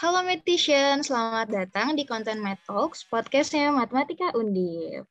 Halo 0.00 0.24
Metician, 0.24 1.04
selamat 1.04 1.52
datang 1.52 1.92
di 1.92 2.08
konten 2.08 2.40
Math 2.40 2.64
Talks, 2.64 3.04
podcastnya 3.04 3.68
Matematika 3.68 4.32
Undip. 4.32 5.04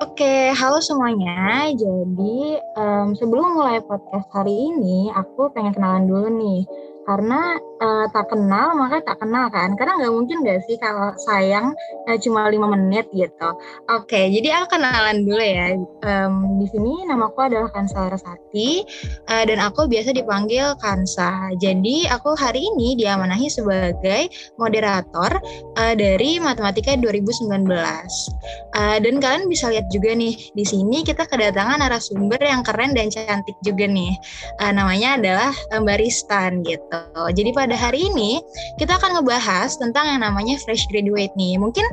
Oke, 0.00 0.48
halo 0.56 0.80
semuanya. 0.80 1.76
Jadi 1.76 2.56
um, 2.80 3.12
sebelum 3.12 3.52
mulai 3.52 3.84
podcast 3.84 4.32
hari 4.32 4.56
ini, 4.56 5.12
aku 5.12 5.52
pengen 5.52 5.76
kenalan 5.76 6.08
dulu 6.08 6.32
nih 6.40 6.64
karena 7.08 7.56
uh, 7.80 8.06
tak 8.12 8.28
kenal 8.28 8.76
maka 8.76 9.00
tak 9.00 9.16
kenal 9.24 9.48
kan. 9.48 9.72
Karena 9.80 9.96
nggak 9.96 10.12
mungkin 10.12 10.44
gak 10.44 10.60
sih 10.68 10.76
kalau 10.76 11.16
sayang 11.24 11.72
uh, 12.04 12.18
cuma 12.20 12.52
lima 12.52 12.68
menit 12.68 13.08
gitu. 13.16 13.48
Oke 13.88 14.28
jadi 14.28 14.60
aku 14.60 14.76
kenalan 14.76 15.24
dulu 15.24 15.40
ya. 15.40 15.72
Um, 16.04 16.60
di 16.60 16.66
sini 16.68 17.08
namaku 17.08 17.48
adalah 17.48 17.72
Kansa 17.72 18.12
Rasati 18.12 18.84
uh, 19.32 19.44
dan 19.48 19.58
aku 19.64 19.88
biasa 19.88 20.12
dipanggil 20.12 20.76
Kansa. 20.84 21.48
Jadi 21.56 22.04
aku 22.12 22.36
hari 22.36 22.68
ini 22.76 23.00
diamanahi 23.00 23.48
sebagai 23.48 24.28
moderator 24.60 25.40
uh, 25.80 25.94
dari 25.96 26.36
Matematika 26.42 26.92
2019 27.00 27.48
uh, 27.72 28.98
dan 29.00 29.14
kalian 29.16 29.48
bisa 29.48 29.72
lihat 29.72 29.88
juga 29.88 30.12
nih 30.12 30.36
di 30.52 30.64
sini 30.66 31.00
kita 31.00 31.24
kedatangan 31.24 31.80
narasumber 31.80 32.40
yang 32.42 32.60
keren 32.60 32.92
dan 32.92 33.08
cantik 33.08 33.56
juga 33.64 33.88
nih. 33.88 34.12
Uh, 34.60 34.72
namanya 34.76 35.16
adalah 35.16 35.50
Mbak 35.72 35.98
Ristan 36.02 36.60
gitu 36.66 36.97
jadi 37.32 37.50
pada 37.52 37.74
hari 37.74 38.08
ini 38.08 38.40
kita 38.80 38.96
akan 38.96 39.20
ngebahas 39.20 39.74
tentang 39.76 40.06
yang 40.06 40.20
namanya 40.22 40.56
fresh 40.62 40.86
graduate 40.88 41.32
nih. 41.36 41.58
Mungkin 41.60 41.84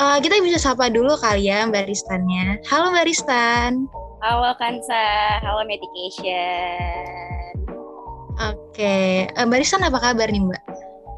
uh, 0.00 0.18
kita 0.18 0.40
bisa 0.40 0.58
sapa 0.58 0.88
dulu 0.88 1.14
kali 1.20 1.52
ya 1.52 1.66
Mbak 1.68 1.86
Ristannya. 1.86 2.58
Halo 2.66 2.90
Mbak 2.94 3.06
Ristan. 3.06 3.86
Halo 4.20 4.52
Kansa, 4.60 5.40
halo 5.40 5.64
Medication. 5.64 7.56
Oke, 8.40 8.80
okay. 8.80 9.28
eh, 9.28 9.44
Mbak 9.44 9.60
Ristan 9.60 9.84
apa 9.84 10.00
kabar 10.00 10.28
nih 10.32 10.40
Mbak? 10.40 10.62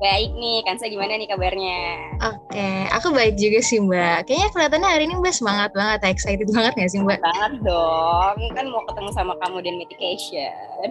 Baik 0.03 0.35
nih, 0.35 0.67
Kansa 0.67 0.91
gimana 0.91 1.15
nih 1.15 1.31
kabarnya? 1.31 1.79
Oke, 2.27 2.59
okay. 2.59 2.91
aku 2.91 3.15
baik 3.15 3.39
juga 3.39 3.63
sih 3.63 3.79
Mbak. 3.79 4.27
Kayaknya 4.27 4.49
kelihatannya 4.51 4.89
hari 4.91 5.05
ini 5.07 5.15
Mbak 5.23 5.35
semangat 5.35 5.71
banget, 5.79 6.03
excited 6.11 6.51
banget 6.51 6.75
gak 6.75 6.91
sih 6.91 6.99
Mbak? 6.99 7.23
Banget 7.23 7.53
dong, 7.63 8.37
kan 8.59 8.67
mau 8.67 8.83
ketemu 8.91 9.11
sama 9.15 9.39
kamu 9.39 9.63
dan 9.63 9.75
Medication. 9.79 10.91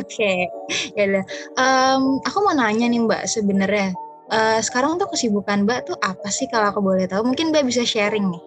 Oke, 0.00 0.48
ya 0.94 1.02
udah. 1.08 1.24
Um, 1.56 2.20
aku 2.24 2.38
mau 2.44 2.54
nanya 2.54 2.86
nih 2.86 3.00
Mbak 3.00 3.22
sebenarnya. 3.26 3.96
Uh, 4.30 4.62
sekarang 4.62 5.00
tuh 5.00 5.10
kesibukan 5.10 5.66
Mbak 5.66 5.90
tuh 5.90 5.96
apa 6.04 6.28
sih 6.30 6.46
kalau 6.46 6.70
aku 6.70 6.80
boleh 6.84 7.08
tahu? 7.08 7.26
Mungkin 7.26 7.50
Mbak 7.50 7.66
bisa 7.66 7.82
sharing 7.82 8.28
nih. 8.30 8.42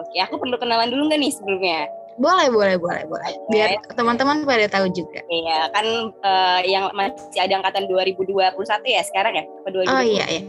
Oke, 0.00 0.16
aku 0.22 0.38
perlu 0.38 0.56
kenalan 0.56 0.88
dulu 0.88 1.10
nggak 1.10 1.20
nih 1.20 1.32
sebelumnya? 1.34 1.90
Boleh, 2.14 2.46
boleh, 2.46 2.78
boleh, 2.78 3.02
boleh. 3.10 3.32
Biar 3.50 3.74
teman-teman 3.98 4.46
pada 4.46 4.70
tahu 4.70 4.86
juga. 4.94 5.18
Iya, 5.26 5.66
kan 5.74 5.86
uh, 6.22 6.60
yang 6.62 6.86
masih 6.94 7.42
ada 7.42 7.58
angkatan 7.58 7.90
2021 7.90 8.54
ya 8.86 9.02
sekarang 9.02 9.34
ya? 9.34 9.44
Apa 9.66 9.68
2021? 9.74 9.90
Oh 9.90 10.04
iya, 10.06 10.24
iya. 10.30 10.42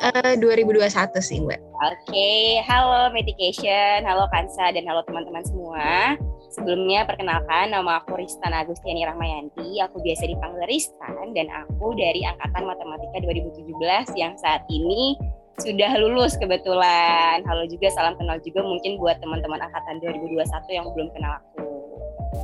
Uh, 0.00 0.32
2021 0.40 0.88
sih, 1.20 1.44
Mbak. 1.44 1.60
Oke, 1.60 1.96
okay. 2.08 2.64
halo 2.64 3.12
Medication, 3.12 4.08
halo 4.08 4.24
Kansa, 4.32 4.72
dan 4.72 4.88
halo 4.88 5.04
teman-teman 5.04 5.44
semua. 5.44 6.16
Sebelumnya 6.50 7.06
perkenalkan 7.06 7.70
nama 7.70 8.02
aku 8.02 8.18
Ristan 8.18 8.50
Agustiani 8.50 9.06
Rahmayanti, 9.06 9.78
aku 9.86 10.02
biasa 10.02 10.26
dipanggil 10.26 10.66
Ristan 10.66 11.30
dan 11.30 11.46
aku 11.46 11.94
dari 11.94 12.26
angkatan 12.26 12.66
Matematika 12.66 13.22
2017 13.22 14.18
yang 14.18 14.34
saat 14.34 14.66
ini 14.66 15.14
sudah 15.62 15.94
lulus 16.02 16.34
kebetulan. 16.42 17.46
Halo 17.46 17.70
juga, 17.70 17.86
salam 17.94 18.18
kenal 18.18 18.42
juga 18.42 18.66
mungkin 18.66 18.98
buat 18.98 19.22
teman-teman 19.22 19.62
angkatan 19.62 20.02
2021 20.02 20.42
yang 20.74 20.90
belum 20.90 21.14
kenal 21.14 21.38
aku. 21.38 21.62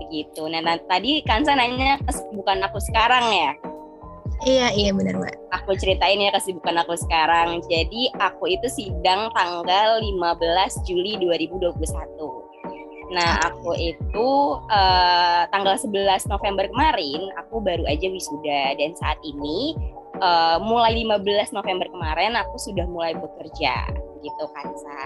Begitu. 0.07 0.43
Nah, 0.55 0.63
nah 0.63 0.79
tadi 0.87 1.27
Kansa 1.27 1.59
nanya 1.59 1.99
bukan 2.31 2.63
aku 2.63 2.79
sekarang 2.79 3.27
ya. 3.27 3.53
Iya, 4.47 4.67
iya 4.71 4.91
benar, 4.95 5.19
Mbak. 5.19 5.35
Aku 5.51 5.75
ceritain 5.75 6.23
ya 6.23 6.31
kesibukan 6.31 6.79
aku 6.79 6.95
sekarang. 6.95 7.59
Jadi, 7.67 8.15
aku 8.23 8.55
itu 8.55 8.71
sidang 8.71 9.35
tanggal 9.35 9.99
15 9.99 10.87
Juli 10.87 11.19
2021 11.19 12.46
Nah, 13.07 13.39
aku 13.47 13.71
itu 13.79 14.29
uh, 14.67 15.43
tanggal 15.55 15.79
11 15.79 16.27
November 16.27 16.67
kemarin 16.67 17.31
aku 17.39 17.63
baru 17.63 17.87
aja 17.87 18.11
wisuda 18.11 18.75
dan 18.75 18.99
saat 18.99 19.19
ini 19.23 19.79
uh, 20.19 20.59
mulai 20.59 21.07
15 21.07 21.55
November 21.55 21.87
kemarin 21.87 22.35
aku 22.35 22.57
sudah 22.59 22.87
mulai 22.91 23.15
bekerja 23.15 23.75
gitu 24.27 24.45
kan, 24.51 24.67
Sa. 24.75 25.01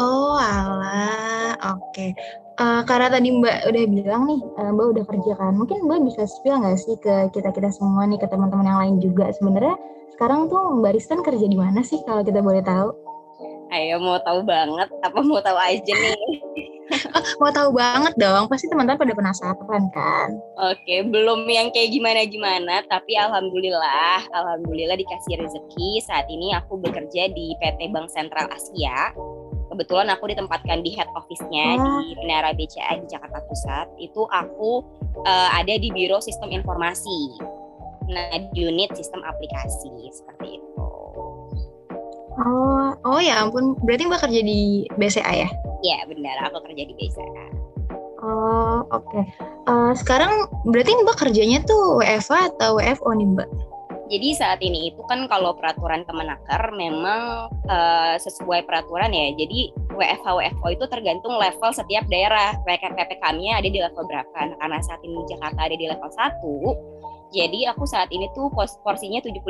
Oh, 0.00 0.34
alah. 0.40 1.54
Oke. 1.76 1.92
Okay. 1.92 2.10
Uh, 2.60 2.84
karena 2.84 3.08
tadi 3.08 3.32
Mbak 3.32 3.58
udah 3.68 3.84
bilang 3.88 4.22
nih, 4.28 4.40
uh, 4.60 4.70
Mbak 4.72 4.86
udah 4.96 5.04
kerja 5.08 5.32
kan. 5.38 5.52
Mungkin 5.56 5.88
Mbak 5.88 5.98
bisa 6.12 6.22
spill 6.28 6.60
nggak 6.60 6.78
sih 6.80 6.96
ke 7.00 7.32
kita-kita 7.32 7.72
semua 7.72 8.04
nih, 8.08 8.20
ke 8.20 8.26
teman-teman 8.28 8.66
yang 8.66 8.80
lain 8.80 8.96
juga. 9.00 9.32
Sebenarnya 9.36 9.76
sekarang 10.16 10.48
tuh 10.52 10.80
Mbak 10.80 10.92
Ristan 10.96 11.20
kerja 11.24 11.46
di 11.46 11.58
mana 11.58 11.80
sih 11.84 12.00
kalau 12.04 12.22
kita 12.24 12.40
boleh 12.44 12.60
tahu? 12.64 13.01
Ayo 13.72 13.96
mau 14.04 14.20
tahu 14.20 14.44
banget 14.44 14.88
apa 15.00 15.18
mau 15.24 15.40
tahu 15.40 15.56
aja 15.56 15.92
nih? 15.96 16.20
oh, 17.16 17.24
mau 17.40 17.48
tahu 17.48 17.70
banget 17.72 18.12
dong, 18.20 18.44
pasti 18.52 18.68
teman-teman 18.68 19.00
pada 19.00 19.14
penasaran 19.16 19.84
kan? 19.96 20.28
Oke, 20.60 21.08
belum 21.08 21.48
yang 21.48 21.72
kayak 21.72 21.88
gimana-gimana, 21.94 22.84
tapi 22.92 23.16
alhamdulillah, 23.16 24.28
alhamdulillah 24.36 24.96
dikasih 25.00 25.40
rezeki. 25.40 26.04
Saat 26.04 26.28
ini 26.28 26.52
aku 26.52 26.76
bekerja 26.84 27.32
di 27.32 27.56
PT 27.64 27.88
Bank 27.96 28.12
Sentral 28.12 28.44
Asia. 28.52 29.16
Kebetulan 29.72 30.12
aku 30.12 30.28
ditempatkan 30.28 30.84
di 30.84 30.92
head 30.92 31.08
office-nya 31.16 31.80
oh. 31.80 32.04
di 32.04 32.12
Menara 32.20 32.52
BCA 32.52 33.00
di 33.00 33.08
Jakarta 33.08 33.40
Pusat. 33.48 33.88
Itu 33.96 34.28
aku 34.28 34.84
uh, 35.24 35.48
ada 35.56 35.80
di 35.80 35.88
Biro 35.88 36.20
Sistem 36.20 36.52
Informasi. 36.52 37.40
Nah, 38.12 38.36
unit 38.52 38.92
sistem 38.98 39.22
aplikasi 39.24 39.88
seperti 40.12 40.60
itu. 40.60 40.71
Oh, 42.42 42.90
oh 43.06 43.20
ya 43.22 43.42
ampun. 43.42 43.78
Berarti 43.86 44.08
Mbak 44.10 44.20
kerja 44.26 44.40
di 44.42 44.86
BCA 44.98 45.32
ya? 45.46 45.48
Iya, 45.82 45.98
benar. 46.10 46.50
Aku 46.50 46.58
kerja 46.66 46.82
di 46.82 46.94
BCA. 46.94 47.46
Oh, 48.22 48.86
oke. 48.90 49.02
Okay. 49.10 49.22
Uh, 49.66 49.90
eh, 49.90 49.92
sekarang 49.98 50.46
berarti 50.66 50.94
Mbak 50.94 51.16
kerjanya 51.18 51.58
tuh 51.66 52.02
WFA 52.02 52.54
atau 52.54 52.78
WFO 52.78 53.10
nih, 53.14 53.28
Mbak? 53.34 53.50
Jadi 54.12 54.28
saat 54.36 54.60
ini 54.60 54.92
itu 54.92 55.00
kan 55.08 55.24
kalau 55.24 55.56
peraturan 55.56 56.04
Kemenaker 56.04 56.68
memang 56.76 57.48
uh, 57.48 58.14
sesuai 58.20 58.68
peraturan 58.68 59.08
ya. 59.08 59.32
Jadi 59.40 59.72
WFH 59.96 60.26
WFO 60.28 60.66
itu 60.68 60.84
tergantung 60.90 61.40
level 61.40 61.70
setiap 61.72 62.04
daerah. 62.12 62.52
PPKM-nya 62.68 63.62
ada 63.64 63.68
di 63.72 63.80
level 63.80 64.04
berapa. 64.04 64.36
Nah, 64.36 64.56
karena 64.60 64.78
saat 64.84 65.00
ini 65.00 65.16
Jakarta 65.24 65.60
ada 65.64 65.76
di 65.78 65.86
level 65.88 66.10
1, 66.12 67.21
jadi 67.32 67.72
aku 67.72 67.88
saat 67.88 68.12
ini 68.12 68.28
tuh 68.36 68.52
porsinya 68.84 69.18
75% 69.24 69.48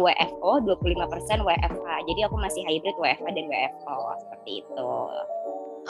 WFO, 0.00 0.50
25% 0.64 1.44
WFH. 1.44 1.88
Jadi 2.08 2.20
aku 2.24 2.36
masih 2.40 2.64
hybrid 2.64 2.96
WFH 2.96 3.26
dan 3.36 3.46
WFO 3.52 3.96
seperti 4.24 4.64
itu. 4.64 4.92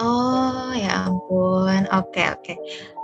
Oh 0.00 0.72
ya 0.72 1.06
ampun, 1.06 1.84
oke 1.92 2.10
okay, 2.10 2.26
oke. 2.32 2.42
Okay. 2.42 2.56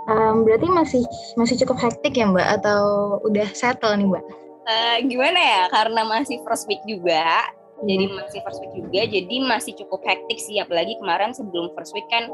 Um, 0.09 0.41
berarti 0.41 0.67
masih 0.67 1.01
masih 1.37 1.55
cukup 1.63 1.77
hektik 1.79 2.17
ya 2.17 2.25
Mbak 2.25 2.59
atau 2.59 2.81
udah 3.29 3.47
settle 3.53 3.93
nih 3.93 4.09
Mbak? 4.09 4.25
Uh, 4.65 4.97
gimana 5.05 5.39
ya? 5.39 5.61
Karena 5.69 6.01
masih 6.03 6.41
first 6.41 6.65
week 6.65 6.81
juga, 6.89 7.45
hmm. 7.79 7.85
jadi 7.85 8.05
masih 8.09 8.39
first 8.41 8.59
week 8.65 8.73
juga, 8.73 9.01
jadi 9.05 9.35
masih 9.45 9.73
cukup 9.85 10.01
hektik 10.01 10.41
sih. 10.41 10.57
Apalagi 10.57 10.97
kemarin 10.97 11.31
sebelum 11.31 11.69
first 11.77 11.93
week 11.93 12.09
kan 12.09 12.25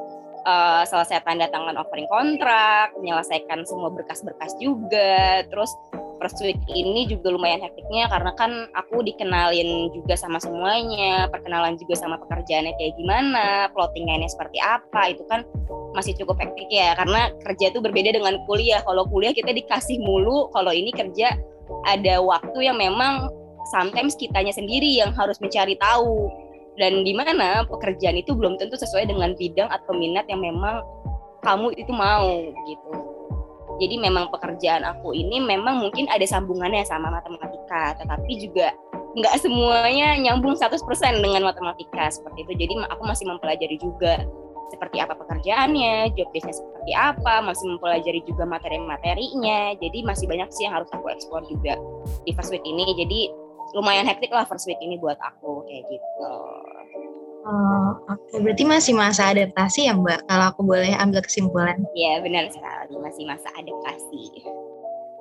uh, 0.45 0.85
selesai 0.88 1.25
tanda 1.25 1.50
tangan 1.50 1.75
offering 1.75 2.07
kontrak, 2.07 2.94
menyelesaikan 3.01 3.66
semua 3.67 3.91
berkas-berkas 3.91 4.56
juga, 4.61 5.44
terus 5.50 5.73
first 6.22 6.39
week 6.39 6.57
ini 6.72 7.06
juga 7.11 7.35
lumayan 7.35 7.59
hektiknya 7.59 8.07
karena 8.07 8.31
kan 8.39 8.72
aku 8.72 9.03
dikenalin 9.03 9.91
juga 9.91 10.16
sama 10.16 10.39
semuanya, 10.39 11.28
perkenalan 11.28 11.75
juga 11.75 12.00
sama 12.00 12.16
pekerjaannya 12.23 12.73
kayak 12.79 12.94
gimana, 12.95 13.67
plottingannya 13.75 14.29
seperti 14.31 14.58
apa, 14.64 15.11
itu 15.11 15.23
kan 15.28 15.43
masih 15.91 16.16
cukup 16.16 16.40
hektik 16.40 16.72
ya. 16.72 16.96
Karena 16.96 17.31
kerja 17.43 17.72
itu 17.72 17.79
berbeda 17.84 18.16
dengan 18.16 18.40
kuliah. 18.47 18.84
Kalau 18.84 19.08
kuliah 19.08 19.35
kita 19.35 19.52
dikasih 19.52 19.99
mulu, 20.03 20.52
kalau 20.55 20.72
ini 20.72 20.91
kerja 20.96 21.35
ada 21.87 22.22
waktu 22.23 22.59
yang 22.72 22.78
memang 22.78 23.28
sometimes 23.73 24.14
kitanya 24.14 24.53
sendiri 24.53 25.02
yang 25.02 25.09
harus 25.17 25.41
mencari 25.41 25.73
tahu 25.81 26.29
dan 26.75 27.03
di 27.07 27.16
mana 27.16 27.63
pekerjaan 27.67 28.19
itu 28.19 28.35
belum 28.35 28.59
tentu 28.59 28.75
sesuai 28.75 29.07
dengan 29.07 29.33
bidang 29.35 29.72
atau 29.72 29.95
minat 29.95 30.27
yang 30.27 30.43
memang 30.43 30.83
kamu 31.43 31.72
itu 31.77 31.91
mau 31.93 32.29
gitu. 32.67 32.91
Jadi 33.75 33.99
memang 33.99 34.31
pekerjaan 34.31 34.87
aku 34.87 35.11
ini 35.11 35.43
memang 35.43 35.83
mungkin 35.83 36.07
ada 36.07 36.23
sambungannya 36.23 36.87
sama 36.87 37.11
matematika, 37.11 37.99
tetapi 37.99 38.31
juga 38.39 38.72
nggak 39.16 39.35
semuanya 39.39 40.16
nyambung 40.19 40.55
100% 40.55 40.79
dengan 41.19 41.43
matematika 41.43 42.07
seperti 42.11 42.47
itu. 42.47 42.53
Jadi 42.55 42.73
aku 42.87 43.03
masih 43.03 43.25
mempelajari 43.28 43.75
juga 43.79 44.23
seperti 44.71 44.97
apa 44.99 45.13
pekerjaannya, 45.16 46.11
job 46.17 46.28
desknya 46.33 46.55
seperti 46.55 46.91
apa, 46.95 47.43
masih 47.43 47.66
mempelajari 47.75 48.21
juga 48.28 48.43
materi-materinya. 48.43 49.75
Jadi 49.79 49.99
masih 50.03 50.25
banyak 50.28 50.49
sih 50.51 50.67
yang 50.67 50.75
harus 50.79 50.89
aku 50.91 51.07
eksplor 51.11 51.43
juga 51.47 51.79
di 52.23 52.31
first 52.35 52.51
week 52.51 52.63
ini. 52.63 52.95
Jadi 52.95 53.19
lumayan 53.75 54.07
hektik 54.07 54.31
lah 54.31 54.47
first 54.47 54.63
week 54.66 54.79
ini 54.79 54.95
buat 54.95 55.19
aku 55.19 55.67
kayak 55.67 55.83
gitu. 55.91 56.31
Oh, 57.45 57.93
Oke, 58.09 58.33
okay. 58.33 58.37
berarti 58.41 58.63
masih 58.66 58.97
masa 58.97 59.29
adaptasi 59.29 59.85
ya 59.85 59.93
Mbak, 59.93 60.25
kalau 60.25 60.49
aku 60.49 60.66
boleh 60.66 60.97
ambil 60.97 61.22
kesimpulan. 61.22 61.77
Iya, 61.93 62.17
benar 62.25 62.49
sekali, 62.49 62.97
masih 62.97 63.22
masa 63.29 63.53
adaptasi. 63.53 64.23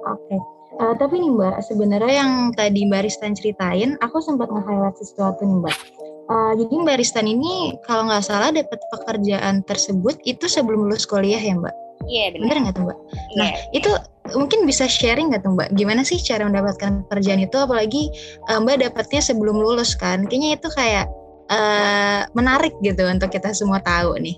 Oke, 0.08 0.32
okay. 0.32 0.40
uh, 0.80 0.88
eh, 0.88 0.94
tapi 0.96 1.20
nih 1.20 1.28
Mbak, 1.36 1.56
sebenarnya 1.68 2.12
yang 2.24 2.32
tadi 2.56 2.88
Mbak 2.88 3.02
Ristan 3.04 3.36
ceritain, 3.36 4.00
aku 4.00 4.24
sempat 4.24 4.48
nge-highlight 4.48 4.96
sesuatu 4.96 5.44
nih 5.44 5.68
Mbak. 5.68 5.76
Uh, 6.24 6.52
jadi 6.56 6.74
Mbak 6.80 6.96
Ristan 7.04 7.28
ini 7.28 7.76
kalau 7.84 8.08
nggak 8.08 8.24
salah 8.24 8.48
dapat 8.48 8.80
pekerjaan 8.88 9.60
tersebut 9.68 10.16
itu 10.24 10.48
sebelum 10.48 10.88
lulus 10.88 11.04
kuliah 11.04 11.36
ya 11.36 11.52
Mbak? 11.60 11.83
Iya 12.08 12.24
benar. 12.34 12.44
Benar 12.44 12.56
nggak 12.64 12.74
tuh 12.74 12.84
Mbak? 12.84 12.98
Yeah. 12.98 13.36
Nah 13.38 13.50
itu 13.72 13.90
mungkin 14.36 14.58
bisa 14.68 14.84
sharing 14.88 15.32
nggak 15.32 15.42
tuh 15.44 15.52
Mbak? 15.56 15.68
Gimana 15.76 16.00
sih 16.04 16.20
cara 16.20 16.44
mendapatkan 16.44 17.04
pekerjaan 17.08 17.40
itu? 17.44 17.56
Apalagi 17.56 18.12
uh, 18.48 18.58
Mbak 18.60 18.90
dapatnya 18.90 19.20
sebelum 19.20 19.56
lulus 19.56 19.96
kan? 19.96 20.28
Kayaknya 20.28 20.50
itu 20.60 20.68
kayak 20.72 21.06
uh, 21.52 22.28
menarik 22.36 22.72
gitu 22.80 23.04
untuk 23.08 23.32
kita 23.32 23.52
semua 23.52 23.80
tahu 23.80 24.16
nih. 24.20 24.36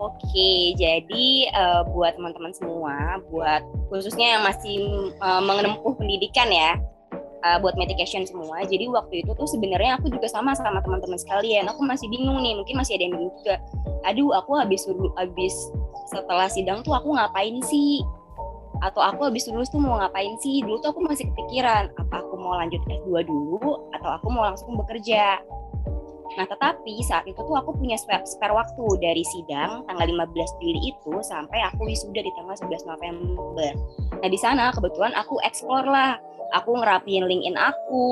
Oke, 0.00 0.72
jadi 0.80 1.52
uh, 1.52 1.84
buat 1.92 2.16
teman-teman 2.16 2.56
semua, 2.56 3.20
buat 3.28 3.60
khususnya 3.92 4.36
yang 4.36 4.42
masih 4.48 5.12
uh, 5.20 5.44
mengenempuh 5.44 5.92
pendidikan 5.92 6.48
ya, 6.48 6.80
uh, 7.44 7.58
buat 7.60 7.76
medication 7.76 8.24
semua. 8.24 8.64
Jadi 8.64 8.88
waktu 8.88 9.24
itu 9.24 9.36
tuh 9.36 9.44
sebenarnya 9.44 10.00
aku 10.00 10.08
juga 10.08 10.24
sama 10.28 10.56
sama 10.56 10.80
teman-teman 10.80 11.20
sekalian. 11.20 11.68
Aku 11.68 11.84
masih 11.84 12.08
bingung 12.08 12.40
nih, 12.40 12.56
mungkin 12.56 12.80
masih 12.80 12.96
ada 12.96 13.02
yang 13.08 13.14
bingung 13.16 13.34
juga. 13.44 13.56
Aduh, 14.08 14.32
aku 14.32 14.56
habis 14.56 14.88
habis 15.20 15.54
setelah 16.10 16.50
sidang 16.50 16.82
tuh 16.82 16.92
aku 16.92 17.14
ngapain 17.14 17.62
sih? 17.62 18.02
Atau 18.82 18.98
aku 19.04 19.28
habis 19.30 19.46
lulus 19.46 19.70
tuh 19.70 19.78
mau 19.78 20.00
ngapain 20.02 20.34
sih? 20.42 20.64
Dulu 20.66 20.82
tuh 20.82 20.90
aku 20.90 21.00
masih 21.06 21.30
kepikiran, 21.32 21.94
apa 21.94 22.14
aku 22.20 22.34
mau 22.34 22.58
lanjut 22.58 22.82
S2 22.90 23.22
dulu 23.24 23.86
atau 23.94 24.10
aku 24.10 24.26
mau 24.32 24.50
langsung 24.50 24.74
bekerja. 24.74 25.38
Nah, 26.38 26.46
tetapi 26.46 27.02
saat 27.02 27.26
itu 27.26 27.42
tuh 27.42 27.56
aku 27.58 27.74
punya 27.74 27.98
spare, 27.98 28.22
spare 28.22 28.54
waktu 28.54 28.86
dari 29.02 29.26
sidang 29.26 29.82
tanggal 29.90 30.06
15 30.06 30.62
Juli 30.62 30.94
itu 30.94 31.14
sampai 31.26 31.58
aku 31.66 31.90
wisuda 31.90 32.22
di 32.22 32.30
tanggal 32.38 32.54
11 32.54 32.86
November. 32.86 33.70
Nah, 34.22 34.28
di 34.30 34.38
sana 34.38 34.70
kebetulan 34.70 35.10
aku 35.18 35.42
explore 35.42 35.86
lah. 35.86 36.18
Aku 36.50 36.74
ngerapiin 36.74 37.30
LinkedIn 37.30 37.54
aku, 37.54 38.06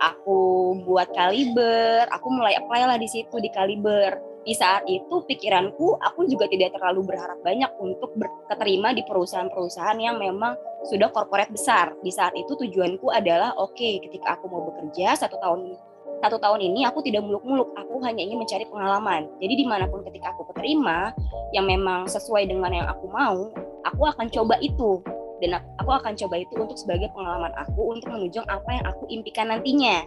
aku 0.00 0.40
buat 0.84 1.12
kaliber, 1.12 2.08
aku 2.08 2.26
mulai 2.32 2.56
apply 2.56 2.88
lah 2.88 2.96
di 2.96 3.08
situ 3.08 3.36
di 3.40 3.52
kaliber. 3.52 4.16
Di 4.44 4.52
saat 4.52 4.84
itu 4.84 5.24
pikiranku, 5.24 5.96
aku 6.04 6.28
juga 6.28 6.44
tidak 6.52 6.76
terlalu 6.76 7.08
berharap 7.08 7.40
banyak 7.40 7.72
untuk 7.80 8.12
keterima 8.52 8.92
di 8.92 9.00
perusahaan-perusahaan 9.08 9.96
yang 9.96 10.20
memang 10.20 10.52
sudah 10.84 11.08
korporat 11.08 11.48
besar. 11.48 11.96
Di 12.04 12.12
saat 12.12 12.36
itu 12.36 12.52
tujuanku 12.52 13.08
adalah, 13.08 13.56
oke, 13.56 13.72
okay, 13.72 13.96
ketika 14.04 14.36
aku 14.36 14.52
mau 14.52 14.68
bekerja 14.68 15.16
satu 15.16 15.40
tahun 15.40 15.80
satu 16.24 16.40
tahun 16.40 16.60
ini 16.72 16.88
aku 16.88 17.04
tidak 17.04 17.20
muluk-muluk, 17.20 17.72
aku 17.76 18.00
hanya 18.00 18.24
ingin 18.24 18.40
mencari 18.40 18.64
pengalaman. 18.64 19.28
Jadi 19.44 19.54
di 19.60 19.66
mana 19.68 19.84
pun 19.84 20.00
ketika 20.08 20.32
aku 20.32 20.48
keterima, 20.52 21.12
yang 21.52 21.68
memang 21.68 22.08
sesuai 22.08 22.48
dengan 22.48 22.72
yang 22.72 22.88
aku 22.88 23.12
mau, 23.12 23.52
aku 23.84 24.02
akan 24.08 24.32
coba 24.32 24.56
itu. 24.64 25.04
Dan 25.44 25.60
aku 25.76 25.90
akan 25.92 26.16
coba 26.16 26.40
itu 26.40 26.56
untuk 26.56 26.78
sebagai 26.80 27.12
pengalaman 27.12 27.52
aku 27.60 27.92
untuk 27.92 28.08
menunjang 28.08 28.46
apa 28.48 28.70
yang 28.72 28.84
aku 28.88 29.04
impikan 29.12 29.52
nantinya. 29.52 30.00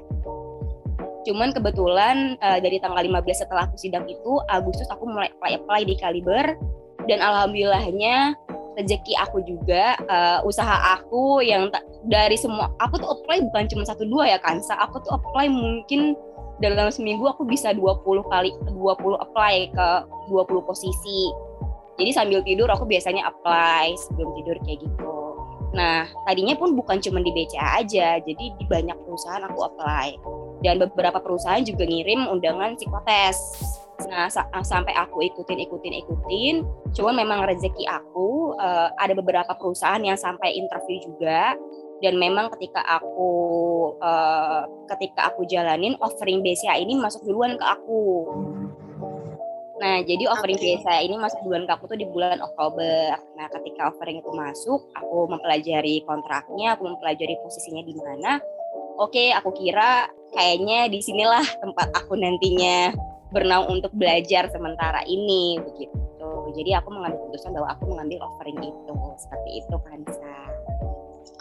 Cuman 1.27 1.51
kebetulan 1.51 2.39
uh, 2.39 2.63
dari 2.63 2.79
tanggal 2.79 3.03
15 3.03 3.43
setelah 3.43 3.67
aku 3.67 3.75
sidang 3.75 4.07
itu, 4.07 4.39
Agustus 4.47 4.87
aku 4.87 5.03
mulai 5.03 5.27
apply-apply 5.35 5.83
di 5.83 5.99
Kaliber, 5.99 6.55
dan 7.11 7.19
alhamdulillahnya 7.19 8.31
rezeki 8.79 9.13
aku 9.19 9.43
juga 9.43 9.99
uh, 10.07 10.39
usaha 10.47 10.95
aku 10.95 11.43
yang 11.43 11.67
dari 12.05 12.37
semua 12.37 12.69
aku 12.77 13.01
tuh 13.01 13.09
apply 13.09 13.41
bukan 13.49 13.65
cuma 13.73 13.83
satu 13.83 14.05
dua 14.05 14.29
ya 14.29 14.37
Kansa 14.37 14.77
aku 14.77 15.01
tuh 15.01 15.17
apply 15.17 15.49
mungkin 15.49 16.13
dalam 16.61 16.93
seminggu 16.93 17.25
aku 17.25 17.41
bisa 17.43 17.73
20 17.73 18.05
kali 18.29 18.53
20 18.69 18.77
apply 19.17 19.55
ke 19.73 19.87
20 20.29 20.69
posisi. 20.69 21.33
Jadi 21.97 22.13
sambil 22.13 22.45
tidur 22.45 22.69
aku 22.69 22.85
biasanya 22.85 23.25
apply 23.25 23.97
sebelum 23.97 24.29
tidur 24.37 24.57
kayak 24.61 24.85
gitu. 24.85 25.17
Nah 25.73 26.05
tadinya 26.29 26.53
pun 26.53 26.77
bukan 26.77 27.01
cuma 27.01 27.19
di 27.21 27.33
BCA 27.33 27.81
aja 27.81 28.21
jadi 28.21 28.45
di 28.53 28.65
banyak 28.69 28.95
perusahaan 29.05 29.43
aku 29.45 29.59
apply 29.65 30.17
dan 30.65 30.81
beberapa 30.81 31.21
perusahaan 31.21 31.61
juga 31.61 31.85
ngirim 31.85 32.29
undangan 32.29 32.77
psikotes 32.77 33.37
Nah, 34.05 34.29
sa 34.29 34.45
sampai 34.61 34.93
aku 34.93 35.25
ikutin, 35.25 35.57
ikutin, 35.65 35.93
ikutin. 36.05 36.55
Cuman 36.93 37.17
memang 37.17 37.49
rezeki 37.49 37.89
aku 37.89 38.53
uh, 38.61 38.93
ada 39.01 39.17
beberapa 39.17 39.57
perusahaan 39.57 39.97
yang 39.97 40.13
sampai 40.13 40.53
interview 40.53 41.01
juga. 41.01 41.57
Dan 41.97 42.21
memang 42.21 42.53
ketika 42.53 42.85
aku 42.85 43.33
uh, 43.97 44.69
ketika 44.93 45.33
aku 45.33 45.49
jalanin 45.49 45.97
offering 45.97 46.45
BCA 46.45 46.77
ini 46.77 46.93
masuk 46.93 47.25
duluan 47.25 47.57
ke 47.57 47.65
aku. 47.65 48.05
Nah, 49.81 50.01
jadi 50.05 50.29
offering 50.29 50.57
okay. 50.61 50.77
BCA 50.77 51.01
ini 51.01 51.17
masuk 51.17 51.41
duluan 51.41 51.65
ke 51.65 51.73
aku 51.73 51.89
tuh 51.89 51.97
di 51.97 52.05
bulan 52.05 52.37
Oktober. 52.37 53.17
Nah, 53.33 53.49
ketika 53.49 53.89
offering 53.89 54.21
itu 54.21 54.29
masuk, 54.29 54.77
aku 54.93 55.25
mempelajari 55.25 56.05
kontraknya, 56.05 56.77
aku 56.77 56.85
mempelajari 56.85 57.33
posisinya 57.41 57.81
di 57.81 57.93
mana. 57.97 58.41
Oke, 58.97 59.29
aku 59.29 59.53
kira 59.53 60.09
kayaknya 60.33 60.89
di 60.89 60.99
sinilah 61.05 61.45
tempat 61.61 61.93
aku 61.93 62.17
nantinya 62.17 62.93
bernaung 63.29 63.79
untuk 63.79 63.93
belajar 63.93 64.49
sementara 64.49 65.05
ini 65.05 65.61
begitu. 65.61 66.29
Jadi 66.57 66.73
aku 66.73 66.89
mengambil 66.89 67.21
keputusan 67.27 67.53
bahwa 67.53 67.69
aku 67.77 67.83
mengambil 67.93 68.25
offering 68.25 68.57
itu 68.57 68.93
seperti 69.21 69.49
itu 69.61 69.75
kan 69.85 69.99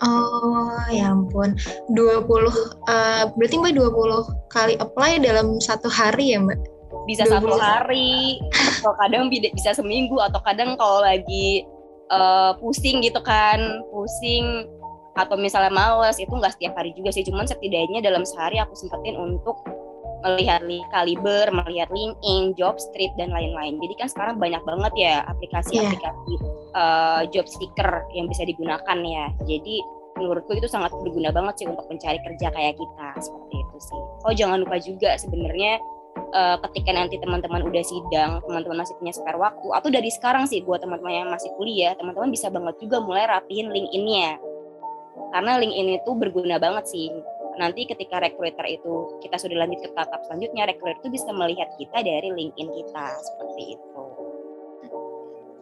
Oh 0.05 0.77
ya 0.93 1.09
ampun 1.09 1.57
20 1.97 1.97
uh, 1.97 2.53
eh, 2.85 3.25
berarti 3.33 3.57
Mbak 3.57 3.73
20 3.81 4.53
kali 4.53 4.75
apply 4.77 5.25
dalam 5.25 5.57
satu 5.57 5.89
hari 5.89 6.37
ya 6.37 6.45
Mbak? 6.45 6.61
Bisa 7.09 7.25
20. 7.25 7.33
satu 7.33 7.57
hari 7.57 8.37
atau 8.85 8.93
kadang 9.01 9.33
bisa 9.33 9.73
seminggu 9.73 10.21
atau 10.21 10.37
kadang 10.45 10.77
kalau 10.77 11.01
lagi 11.01 11.65
uh, 12.13 12.53
pusing 12.61 13.01
gitu 13.01 13.25
kan 13.25 13.81
pusing 13.89 14.69
atau 15.17 15.35
misalnya 15.41 15.73
males 15.73 16.21
itu 16.21 16.29
nggak 16.29 16.61
setiap 16.61 16.77
hari 16.77 16.93
juga 16.93 17.09
sih 17.09 17.25
cuman 17.25 17.49
setidaknya 17.49 18.05
dalam 18.05 18.23
sehari 18.23 18.61
aku 18.61 18.77
sempetin 18.77 19.17
untuk 19.17 19.57
melihat 20.25 20.61
kaliber, 20.91 21.47
melihat 21.55 21.89
LinkedIn, 21.95 22.59
Jobstreet 22.59 23.13
dan 23.15 23.31
lain-lain. 23.31 23.79
Jadi 23.79 23.95
kan 23.95 24.09
sekarang 24.11 24.37
banyak 24.43 24.63
banget 24.67 24.93
ya 24.99 25.15
aplikasi-aplikasi 25.29 26.33
yeah. 26.35 26.75
uh, 26.75 27.23
job 27.31 27.47
seeker 27.47 28.03
yang 28.17 28.27
bisa 28.27 28.43
digunakan 28.43 28.99
ya. 29.07 29.31
Jadi 29.47 29.79
menurutku 30.17 30.57
itu 30.57 30.67
sangat 30.67 30.91
berguna 30.97 31.31
banget 31.31 31.63
sih 31.63 31.67
untuk 31.69 31.87
mencari 31.87 32.19
kerja 32.25 32.49
kayak 32.49 32.75
kita 32.75 33.09
seperti 33.21 33.55
itu 33.55 33.77
sih. 33.79 34.01
Oh 34.25 34.35
jangan 34.35 34.65
lupa 34.65 34.77
juga 34.81 35.15
sebenarnya 35.21 35.79
uh, 36.33 36.57
ketika 36.69 36.91
nanti 36.97 37.21
teman-teman 37.21 37.63
udah 37.63 37.85
sidang, 37.85 38.41
teman-teman 38.49 38.83
masih 38.83 38.97
punya 38.97 39.13
spare 39.13 39.37
waktu, 39.37 39.69
atau 39.77 39.89
dari 39.93 40.09
sekarang 40.09 40.49
sih 40.49 40.65
buat 40.65 40.81
teman-teman 40.81 41.25
yang 41.25 41.31
masih 41.31 41.53
kuliah, 41.61 41.93
teman-teman 42.01 42.33
bisa 42.33 42.49
banget 42.49 42.75
juga 42.81 43.05
mulai 43.05 43.29
rapihin 43.29 43.69
LinkedIn-nya. 43.71 44.41
Karena 45.33 45.61
LinkedIn 45.61 46.01
itu 46.03 46.11
berguna 46.17 46.57
banget 46.57 46.85
sih 46.89 47.09
nanti 47.57 47.89
ketika 47.89 48.21
recruiter 48.21 48.69
itu 48.69 49.17
kita 49.25 49.41
sudah 49.41 49.65
lanjut 49.65 49.81
ke 49.81 49.89
tahap 49.97 50.21
selanjutnya 50.29 50.69
recruiter 50.69 51.01
itu 51.01 51.09
bisa 51.09 51.33
melihat 51.33 51.69
kita 51.81 52.05
dari 52.05 52.29
LinkedIn 52.29 52.69
kita 52.69 53.05
seperti 53.21 53.63
itu. 53.81 54.03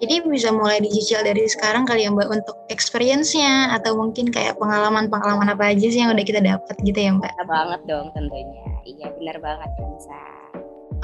Jadi 0.03 0.27
bisa 0.27 0.51
mulai 0.51 0.83
dicicil 0.83 1.23
dari 1.23 1.47
sekarang 1.47 1.87
kali 1.87 2.05
ya 2.05 2.11
Mbak 2.11 2.29
untuk 2.29 2.57
experience-nya 2.69 3.73
atau 3.79 3.95
mungkin 3.95 4.29
kayak 4.29 4.59
pengalaman-pengalaman 4.59 5.55
apa 5.55 5.71
aja 5.71 5.87
sih 5.87 6.03
yang 6.03 6.13
udah 6.13 6.27
kita 6.27 6.43
dapat 6.43 6.75
gitu 6.83 6.99
ya 6.99 7.15
Mbak? 7.15 7.33
Banget 7.47 7.81
dong 7.87 8.11
tentunya. 8.13 8.69
Iya 8.85 9.09
benar 9.17 9.39
banget 9.39 9.71
bisa. 9.79 10.44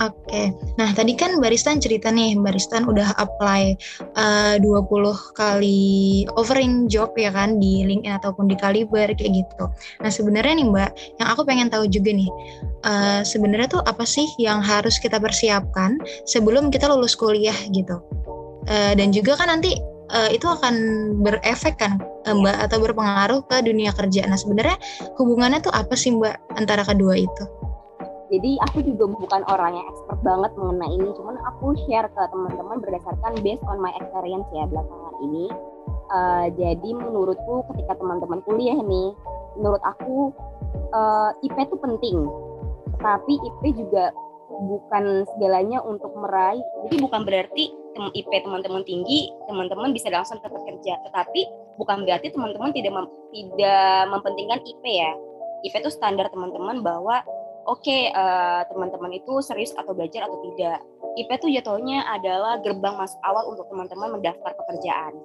Oke, 0.01 0.49
nah 0.81 0.89
tadi 0.97 1.13
kan 1.13 1.37
Baristan 1.45 1.77
cerita 1.77 2.09
nih, 2.09 2.33
Baristan 2.41 2.89
udah 2.89 3.13
apply 3.21 3.77
uh, 4.17 4.57
20 4.57 4.89
kali 5.37 6.25
offering 6.41 6.89
job 6.89 7.13
ya 7.21 7.29
kan 7.29 7.61
di 7.61 7.85
LinkedIn 7.85 8.17
ataupun 8.17 8.49
di 8.49 8.57
Kaliber 8.57 9.13
kayak 9.13 9.45
gitu. 9.45 9.69
Nah 10.01 10.09
sebenarnya 10.09 10.57
nih 10.57 10.67
Mbak, 10.73 10.91
yang 11.21 11.29
aku 11.29 11.45
pengen 11.45 11.69
tahu 11.69 11.85
juga 11.85 12.17
nih, 12.17 12.33
uh, 12.89 13.21
sebenarnya 13.29 13.77
tuh 13.77 13.83
apa 13.85 14.09
sih 14.09 14.25
yang 14.41 14.65
harus 14.65 14.97
kita 14.97 15.21
persiapkan 15.21 16.01
sebelum 16.25 16.73
kita 16.73 16.89
lulus 16.89 17.13
kuliah 17.13 17.57
gitu? 17.69 18.01
Uh, 18.73 18.97
dan 18.97 19.13
juga 19.13 19.37
kan 19.37 19.53
nanti 19.53 19.77
uh, 20.17 20.33
itu 20.33 20.49
akan 20.49 20.75
berefek 21.21 21.77
kan 21.77 22.01
Mbak 22.25 22.57
atau 22.73 22.81
berpengaruh 22.81 23.45
ke 23.53 23.61
dunia 23.69 23.93
kerja. 23.93 24.25
Nah 24.25 24.41
sebenarnya 24.41 24.81
hubungannya 25.21 25.61
tuh 25.61 25.77
apa 25.77 25.93
sih 25.93 26.17
Mbak 26.17 26.57
antara 26.57 26.89
kedua 26.89 27.21
itu? 27.21 27.60
Jadi 28.31 28.63
aku 28.71 28.87
juga 28.87 29.11
bukan 29.11 29.43
orang 29.51 29.75
yang 29.75 29.87
expert 29.91 30.23
banget 30.23 30.55
mengenai 30.55 30.91
ini. 30.95 31.11
Cuman 31.19 31.35
aku 31.51 31.75
share 31.85 32.07
ke 32.07 32.23
teman-teman 32.31 32.79
berdasarkan 32.79 33.43
based 33.43 33.67
on 33.67 33.83
my 33.83 33.91
experience 33.99 34.47
ya 34.55 34.71
belakangan 34.71 35.15
ini. 35.27 35.51
Uh, 36.11 36.47
jadi 36.55 36.91
menurutku 36.95 37.67
ketika 37.75 37.99
teman-teman 37.99 38.43
kuliah 38.47 38.79
nih 38.79 39.15
menurut 39.59 39.83
aku 39.83 40.31
uh, 40.95 41.35
IP 41.43 41.59
itu 41.59 41.77
penting. 41.83 42.19
Tapi 43.03 43.35
IP 43.35 43.63
juga 43.83 44.15
bukan 44.61 45.25
segalanya 45.35 45.81
untuk 45.83 46.13
meraih 46.21 46.61
jadi 46.85 47.01
bukan 47.01 47.25
berarti 47.25 47.73
IP 48.13 48.31
teman-teman 48.45 48.85
tinggi 48.85 49.33
teman-teman 49.51 49.91
bisa 49.91 50.07
langsung 50.07 50.39
tetap 50.39 50.63
kerja. 50.63 51.03
Tetapi 51.03 51.41
bukan 51.83 52.07
berarti 52.07 52.31
teman-teman 52.31 52.71
tidak 52.71 52.95
mem 52.95 53.07
tidak 53.35 54.07
mempentingkan 54.15 54.63
IP 54.63 54.85
ya. 54.87 55.11
IP 55.67 55.75
itu 55.83 55.91
standar 55.91 56.31
teman-teman 56.31 56.81
bahwa 56.81 57.21
oke 57.67 57.83
okay, 57.83 58.13
uh, 58.15 58.65
teman-teman 58.71 59.17
itu 59.17 59.41
serius 59.45 59.75
atau 59.77 59.93
belajar 59.93 60.29
atau 60.29 60.39
tidak. 60.53 60.81
IP 61.19 61.29
itu 61.43 61.47
jatuhnya 61.59 62.07
adalah 62.07 62.63
gerbang 62.63 62.95
masuk 62.95 63.19
awal 63.27 63.51
untuk 63.51 63.67
teman-teman 63.69 64.21
mendaftar 64.21 64.55
pekerjaan. 64.55 65.19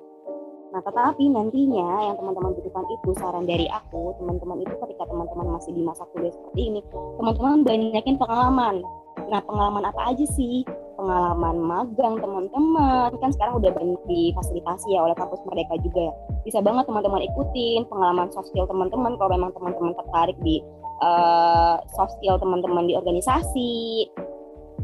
Nah, 0.76 0.84
tetapi 0.84 1.32
nantinya 1.32 2.12
yang 2.12 2.20
teman-teman 2.20 2.52
butuhkan 2.52 2.84
itu 2.92 3.16
saran 3.16 3.48
dari 3.48 3.64
aku, 3.72 4.12
teman-teman 4.20 4.60
itu 4.60 4.76
ketika 4.76 5.08
teman-teman 5.08 5.56
masih 5.56 5.72
di 5.72 5.80
masa 5.80 6.04
kuliah 6.12 6.36
seperti 6.36 6.62
ini, 6.68 6.82
teman-teman 7.16 7.64
banyakin 7.64 8.20
pengalaman. 8.20 8.84
Nah, 9.32 9.40
pengalaman 9.48 9.88
apa 9.88 10.12
aja 10.12 10.26
sih? 10.36 10.68
Pengalaman 11.00 11.64
magang 11.64 12.20
teman-teman, 12.20 13.08
kan 13.24 13.30
sekarang 13.32 13.64
udah 13.64 13.72
banyak 13.72 14.02
difasilitasi 14.04 14.96
ya 14.96 15.08
oleh 15.08 15.16
kampus 15.16 15.40
Merdeka 15.48 15.80
juga 15.80 16.12
ya. 16.12 16.14
Bisa 16.44 16.60
banget 16.60 16.92
teman-teman 16.92 17.24
ikutin 17.24 17.88
pengalaman 17.88 18.28
soft 18.36 18.52
skill 18.52 18.68
teman-teman 18.68 19.16
kalau 19.16 19.32
memang 19.32 19.56
teman-teman 19.56 19.96
tertarik 19.96 20.36
di 20.44 20.60
uh, 21.02 21.82
soft 21.96 22.16
skill 22.20 22.38
teman-teman 22.40 22.86
di 22.88 22.94
organisasi. 22.96 24.08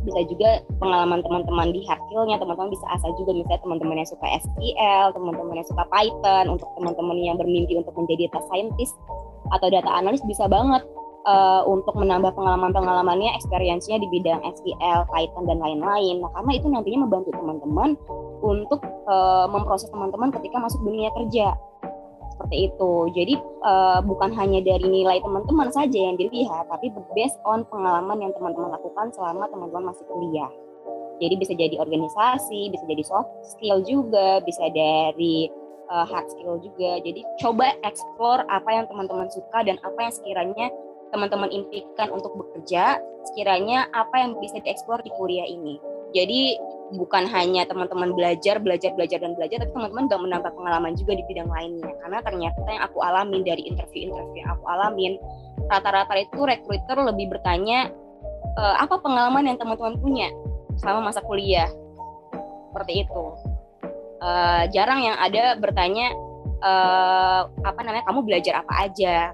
Bisa 0.01 0.21
juga 0.25 0.65
pengalaman 0.81 1.21
teman-teman 1.21 1.69
di 1.69 1.85
hard 1.85 2.01
skill-nya 2.09 2.41
teman-teman 2.41 2.73
bisa 2.73 2.85
asal 2.89 3.13
juga. 3.21 3.37
Misalnya 3.37 3.61
teman-teman 3.61 4.01
yang 4.01 4.09
suka 4.09 4.25
SQL 4.41 5.07
teman-teman 5.13 5.55
yang 5.61 5.67
suka 5.69 5.83
Python 5.93 6.45
untuk 6.57 6.69
teman-teman 6.79 7.17
yang 7.21 7.37
bermimpi 7.37 7.77
untuk 7.77 7.93
menjadi 7.93 8.31
data 8.31 8.41
scientist 8.49 8.97
atau 9.53 9.67
data 9.69 9.91
analis 9.93 10.23
bisa 10.25 10.49
banget 10.49 10.81
uh, 11.25 11.61
untuk 11.69 11.93
menambah 11.93 12.33
pengalaman-pengalamannya, 12.33 13.35
experience-nya 13.37 14.01
di 14.01 14.07
bidang 14.09 14.41
SQL, 14.41 15.05
Python 15.11 15.45
dan 15.45 15.61
lain-lain. 15.61 16.21
Nah, 16.23 16.31
karena 16.33 16.51
itu 16.57 16.67
nantinya 16.71 16.99
membantu 17.05 17.29
teman-teman 17.35 17.89
untuk 18.41 18.81
uh, 19.05 19.45
memproses 19.49 19.89
teman-teman 19.93 20.33
ketika 20.33 20.57
masuk 20.57 20.81
dunia 20.81 21.13
kerja 21.13 21.53
seperti 22.41 22.73
itu. 22.73 22.93
Jadi 23.13 23.35
uh, 23.61 24.01
bukan 24.01 24.33
hanya 24.33 24.65
dari 24.65 24.89
nilai 24.89 25.21
teman-teman 25.21 25.69
saja 25.69 25.93
yang 25.93 26.17
dilihat, 26.17 26.65
tapi 26.73 26.89
based 27.13 27.37
on 27.45 27.61
pengalaman 27.69 28.17
yang 28.17 28.33
teman-teman 28.33 28.73
lakukan 28.73 29.13
selama 29.13 29.45
teman-teman 29.53 29.93
masih 29.93 30.01
kuliah. 30.09 30.49
Jadi 31.21 31.37
bisa 31.37 31.53
jadi 31.53 31.77
organisasi, 31.77 32.73
bisa 32.73 32.81
jadi 32.89 33.03
soft 33.05 33.29
skill 33.45 33.85
juga, 33.85 34.41
bisa 34.41 34.65
dari 34.73 35.53
uh, 35.93 36.01
hard 36.09 36.33
skill 36.33 36.57
juga. 36.57 36.97
Jadi 37.05 37.21
coba 37.37 37.77
explore 37.85 38.41
apa 38.49 38.69
yang 38.73 38.89
teman-teman 38.89 39.29
suka 39.29 39.61
dan 39.61 39.77
apa 39.85 40.01
yang 40.01 40.13
sekiranya 40.17 40.67
teman-teman 41.13 41.53
impikan 41.53 42.09
untuk 42.09 42.33
bekerja, 42.33 42.97
sekiranya 43.29 43.85
apa 43.93 44.17
yang 44.17 44.33
bisa 44.41 44.57
dieksplor 44.65 45.05
di 45.05 45.13
kuliah 45.13 45.45
ini. 45.45 45.77
Jadi 46.17 46.57
bukan 46.95 47.23
hanya 47.31 47.63
teman-teman 47.67 48.11
belajar, 48.11 48.59
belajar, 48.59 48.91
belajar 48.95 49.19
dan 49.23 49.33
belajar, 49.35 49.63
tapi 49.63 49.71
teman-teman 49.71 50.05
juga 50.11 50.19
menambah 50.19 50.51
pengalaman 50.55 50.93
juga 50.99 51.15
di 51.15 51.23
bidang 51.27 51.47
lainnya. 51.47 51.91
Karena 52.03 52.19
ternyata 52.23 52.67
yang 52.67 52.83
aku 52.83 52.99
alamin 52.99 53.41
dari 53.47 53.63
interview-interview 53.67 54.43
yang 54.43 54.51
aku 54.55 54.65
alamin, 54.67 55.13
rata-rata 55.71 56.13
itu 56.19 56.39
recruiter 56.43 56.97
lebih 56.99 57.31
bertanya 57.31 57.89
e, 58.59 58.63
apa 58.79 58.99
pengalaman 58.99 59.47
yang 59.47 59.57
teman-teman 59.57 59.95
punya 60.03 60.27
selama 60.79 61.11
masa 61.11 61.23
kuliah, 61.23 61.71
seperti 62.71 63.07
itu. 63.07 63.23
E, 64.19 64.29
jarang 64.75 64.99
yang 64.99 65.15
ada 65.15 65.55
bertanya 65.59 66.11
e, 66.59 66.71
apa 67.63 67.79
namanya 67.87 68.03
kamu 68.07 68.19
belajar 68.27 68.63
apa 68.67 68.73
aja, 68.89 69.31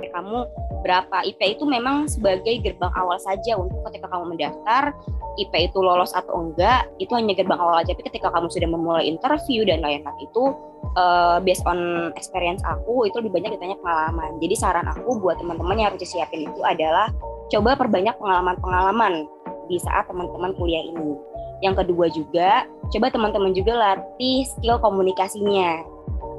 kamu 0.00 0.48
berapa 0.84 1.24
IP 1.24 1.56
itu 1.56 1.64
memang 1.64 2.04
sebagai 2.04 2.60
gerbang 2.60 2.92
awal 2.92 3.16
saja 3.16 3.56
untuk 3.56 3.80
ketika 3.88 4.12
kamu 4.12 4.36
mendaftar 4.36 4.92
IP 5.40 5.72
itu 5.72 5.80
lolos 5.80 6.12
atau 6.12 6.44
enggak 6.44 6.84
itu 7.00 7.10
hanya 7.16 7.32
gerbang 7.32 7.56
awal 7.56 7.80
aja. 7.80 7.96
Tapi 7.96 8.04
ketika 8.12 8.28
kamu 8.28 8.52
sudah 8.52 8.68
memulai 8.68 9.08
interview 9.08 9.64
dan 9.64 9.80
lain-lain 9.80 10.20
itu 10.20 10.52
uh, 11.00 11.40
based 11.40 11.64
on 11.64 12.12
experience 12.14 12.60
aku 12.68 13.08
itu 13.08 13.16
lebih 13.24 13.40
banyak 13.40 13.56
ditanya 13.56 13.80
pengalaman. 13.80 14.36
Jadi 14.44 14.54
saran 14.60 14.86
aku 14.86 15.18
buat 15.18 15.40
teman-teman 15.40 15.80
yang 15.80 15.88
harus 15.90 16.04
disiapin 16.04 16.46
itu 16.46 16.60
adalah 16.60 17.08
coba 17.48 17.80
perbanyak 17.80 18.14
pengalaman-pengalaman 18.20 19.24
di 19.66 19.80
saat 19.80 20.04
teman-teman 20.06 20.52
kuliah 20.60 20.84
ini. 20.84 21.16
Yang 21.64 21.74
kedua 21.84 22.06
juga 22.12 22.50
coba 22.92 23.06
teman-teman 23.08 23.56
juga 23.56 23.72
latih 23.72 24.44
skill 24.44 24.76
komunikasinya. 24.84 25.80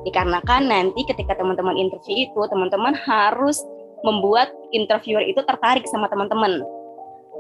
Dikarenakan 0.06 0.70
nanti 0.70 1.02
ketika 1.02 1.34
teman-teman 1.34 1.82
interview 1.82 2.30
itu 2.30 2.42
teman-teman 2.46 2.94
harus 2.94 3.66
membuat 4.04 4.52
interviewer 4.74 5.24
itu 5.24 5.40
tertarik 5.46 5.86
sama 5.88 6.10
teman-teman. 6.12 6.66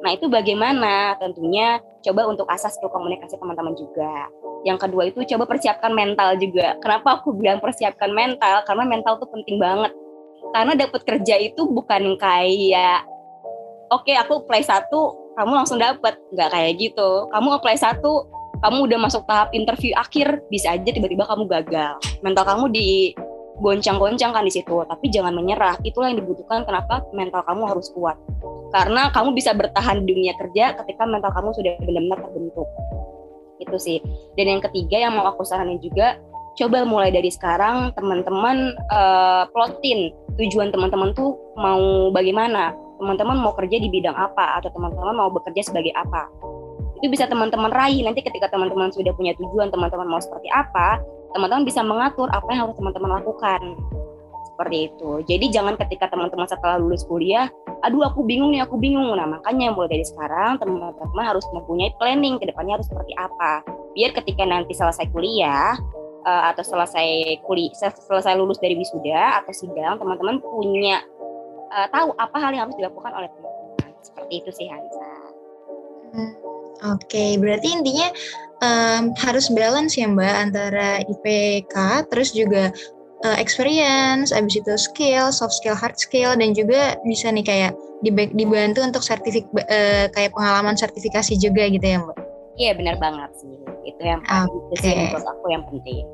Nah, 0.03 0.11
itu 0.13 0.29
bagaimana? 0.29 1.17
Tentunya 1.17 1.79
coba 2.05 2.29
untuk 2.29 2.45
asas 2.51 2.77
skill 2.77 2.93
komunikasi 2.93 3.39
teman-teman 3.41 3.73
juga. 3.73 4.29
Yang 4.61 4.77
kedua 4.87 5.03
itu 5.09 5.19
coba 5.35 5.49
persiapkan 5.49 5.93
mental 5.93 6.37
juga. 6.37 6.77
Kenapa 6.81 7.21
aku 7.21 7.33
bilang 7.33 7.61
persiapkan 7.61 8.11
mental? 8.11 8.65
Karena 8.65 8.83
mental 8.85 9.17
itu 9.17 9.27
penting 9.29 9.57
banget. 9.57 9.91
Karena 10.53 10.73
dapat 10.77 11.01
kerja 11.05 11.35
itu 11.41 11.65
bukan 11.69 12.17
kayak 12.21 13.05
oke 13.89 14.05
okay, 14.05 14.15
aku 14.17 14.45
apply 14.45 14.61
satu, 14.61 15.33
kamu 15.37 15.51
langsung 15.53 15.77
dapat. 15.81 16.17
Nggak 16.33 16.49
kayak 16.53 16.73
gitu. 16.81 17.09
Kamu 17.33 17.49
apply 17.61 17.77
satu, 17.77 18.29
kamu 18.61 18.77
udah 18.89 18.99
masuk 18.99 19.23
tahap 19.29 19.49
interview 19.53 19.93
akhir, 19.97 20.41
bisa 20.49 20.73
aja 20.73 20.89
tiba-tiba 20.89 21.25
kamu 21.27 21.45
gagal. 21.49 21.97
Mental 22.25 22.45
kamu 22.45 22.65
di 22.71 23.13
goncang-goncang 23.59 24.35
kan 24.35 24.43
di 24.43 24.51
situ, 24.51 24.83
tapi 24.83 25.07
jangan 25.11 25.31
menyerah. 25.31 25.79
Itulah 25.83 26.11
yang 26.11 26.19
dibutuhkan 26.19 26.67
kenapa 26.67 27.03
mental 27.15 27.41
kamu 27.47 27.63
harus 27.71 27.87
kuat. 27.95 28.19
Karena 28.75 29.07
kamu 29.15 29.31
bisa 29.31 29.55
bertahan 29.55 30.03
di 30.03 30.11
dunia 30.11 30.33
kerja 30.35 30.75
ketika 30.83 31.07
mental 31.07 31.31
kamu 31.31 31.55
sudah 31.55 31.73
benar-benar 31.79 32.19
terbentuk. 32.27 32.67
Itu 33.63 33.77
sih. 33.79 34.03
Dan 34.35 34.59
yang 34.59 34.61
ketiga 34.63 34.99
yang 34.99 35.15
mau 35.15 35.31
aku 35.31 35.47
saranin 35.47 35.79
juga, 35.79 36.19
coba 36.59 36.83
mulai 36.83 37.11
dari 37.11 37.31
sekarang 37.31 37.95
teman-teman 37.95 38.75
uh, 38.91 39.47
plotin 39.51 40.11
tujuan 40.35 40.71
teman-teman 40.75 41.15
tuh 41.15 41.35
mau 41.55 42.11
bagaimana. 42.11 42.75
Teman-teman 42.95 43.35
mau 43.39 43.51
kerja 43.55 43.75
di 43.75 43.91
bidang 43.91 44.15
apa 44.15 44.59
atau 44.59 44.71
teman-teman 44.71 45.15
mau 45.15 45.27
bekerja 45.31 45.71
sebagai 45.71 45.91
apa. 45.95 46.31
Itu 46.99 47.11
bisa 47.11 47.27
teman-teman 47.27 47.71
raih 47.71 48.03
nanti 48.07 48.23
ketika 48.23 48.47
teman-teman 48.47 48.87
sudah 48.91 49.11
punya 49.19 49.35
tujuan 49.35 49.67
teman-teman 49.67 50.07
mau 50.07 50.19
seperti 50.23 50.47
apa, 50.51 51.03
teman-teman 51.35 51.67
bisa 51.67 51.83
mengatur 51.83 52.31
apa 52.31 52.47
yang 52.55 52.65
harus 52.65 52.79
teman-teman 52.79 53.19
lakukan 53.19 53.59
seperti 54.55 54.87
itu. 54.87 55.11
Jadi 55.27 55.45
jangan 55.51 55.75
ketika 55.75 56.07
teman-teman 56.07 56.47
setelah 56.47 56.79
lulus 56.79 57.03
kuliah, 57.03 57.51
aduh 57.83 58.07
aku 58.07 58.23
bingung 58.23 58.55
nih, 58.55 58.63
aku 58.63 58.79
bingung. 58.79 59.11
Nah 59.19 59.27
makanya 59.27 59.75
mulai 59.75 59.91
dari 59.99 60.07
sekarang 60.07 60.55
teman-teman 60.63 61.25
harus 61.27 61.43
mempunyai 61.51 61.91
planning 61.99 62.39
ke 62.39 62.47
depannya 62.47 62.79
harus 62.79 62.87
seperti 62.87 63.11
apa. 63.19 63.67
Biar 63.91 64.15
ketika 64.15 64.47
nanti 64.47 64.71
selesai 64.71 65.11
kuliah 65.11 65.75
uh, 66.23 66.43
atau 66.55 66.63
selesai 66.63 67.43
kuliah 67.43 67.75
selesai 67.75 68.39
lulus 68.39 68.63
dari 68.63 68.79
wisuda 68.79 69.43
atau 69.43 69.51
sidang, 69.51 69.99
teman-teman 69.99 70.39
punya 70.39 71.03
uh, 71.75 71.91
tahu 71.91 72.15
apa 72.15 72.37
hal 72.39 72.55
yang 72.55 72.63
harus 72.71 72.79
dilakukan 72.79 73.11
oleh 73.11 73.27
teman-teman. 73.27 73.91
Seperti 73.99 74.33
itu 74.39 74.49
sih 74.55 74.71
Hansa. 74.71 75.11
Hmm, 76.15 76.31
Oke, 76.83 77.07
okay, 77.07 77.29
berarti 77.39 77.71
intinya 77.71 78.11
um, 78.59 79.15
harus 79.15 79.47
balance 79.51 79.95
ya 79.95 80.11
Mbak 80.11 80.35
antara 80.51 80.99
IPK 81.07 81.75
terus 82.11 82.35
juga 82.35 82.71
uh, 83.23 83.37
experience, 83.39 84.35
abis 84.35 84.59
itu 84.59 84.73
skill, 84.75 85.31
soft 85.31 85.55
skill, 85.55 85.77
hard 85.77 85.95
skill 85.95 86.35
dan 86.35 86.51
juga 86.51 86.99
bisa 87.07 87.31
nih 87.31 87.45
kayak 87.47 87.71
dibantu 88.35 88.83
untuk 88.83 89.01
sertifik 89.01 89.47
uh, 89.55 90.11
kayak 90.11 90.35
pengalaman 90.35 90.75
sertifikasi 90.75 91.39
juga 91.39 91.71
gitu 91.71 91.85
ya 91.85 91.97
Mbak. 92.03 92.17
Iya 92.55 92.71
benar 92.75 92.95
banget 92.99 93.31
sih. 93.39 93.55
Itu 93.87 94.01
yang 94.03 94.21
paling 94.27 94.51
okay. 94.75 95.11
menurut 95.11 95.27
aku 95.27 95.45
yang 95.51 95.63
penting. 95.71 96.05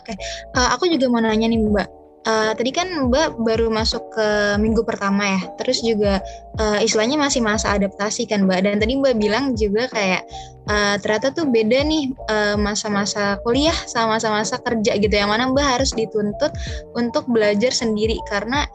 Oke, 0.00 0.14
okay. 0.14 0.16
uh, 0.54 0.78
aku 0.78 0.86
juga 0.86 1.10
mau 1.10 1.20
nanya 1.20 1.50
nih 1.50 1.58
Mbak 1.58 1.99
uh, 2.26 2.52
tadi 2.52 2.70
kan 2.74 2.88
Mbak 3.08 3.40
baru 3.40 3.68
masuk 3.72 4.12
ke 4.12 4.28
minggu 4.60 4.84
pertama 4.84 5.38
ya, 5.38 5.40
terus 5.60 5.80
juga 5.80 6.20
uh, 6.60 6.78
istilahnya 6.82 7.16
masih 7.16 7.40
masa 7.40 7.76
adaptasi 7.76 8.28
kan 8.28 8.44
Mbak. 8.44 8.60
Dan 8.66 8.76
tadi 8.80 8.98
Mbak 8.98 9.14
bilang 9.16 9.44
juga 9.56 9.88
kayak 9.88 10.26
uh, 10.68 10.96
ternyata 11.00 11.32
tuh 11.32 11.48
beda 11.48 11.80
nih 11.84 12.12
masa-masa 12.60 13.36
uh, 13.36 13.42
kuliah 13.44 13.76
sama 13.88 14.18
masa-masa 14.18 14.60
kerja 14.60 14.96
gitu. 14.98 15.12
Yang 15.12 15.30
mana 15.30 15.44
Mbak 15.52 15.66
harus 15.78 15.90
dituntut 15.96 16.52
untuk 16.98 17.24
belajar 17.30 17.72
sendiri 17.72 18.20
karena 18.28 18.66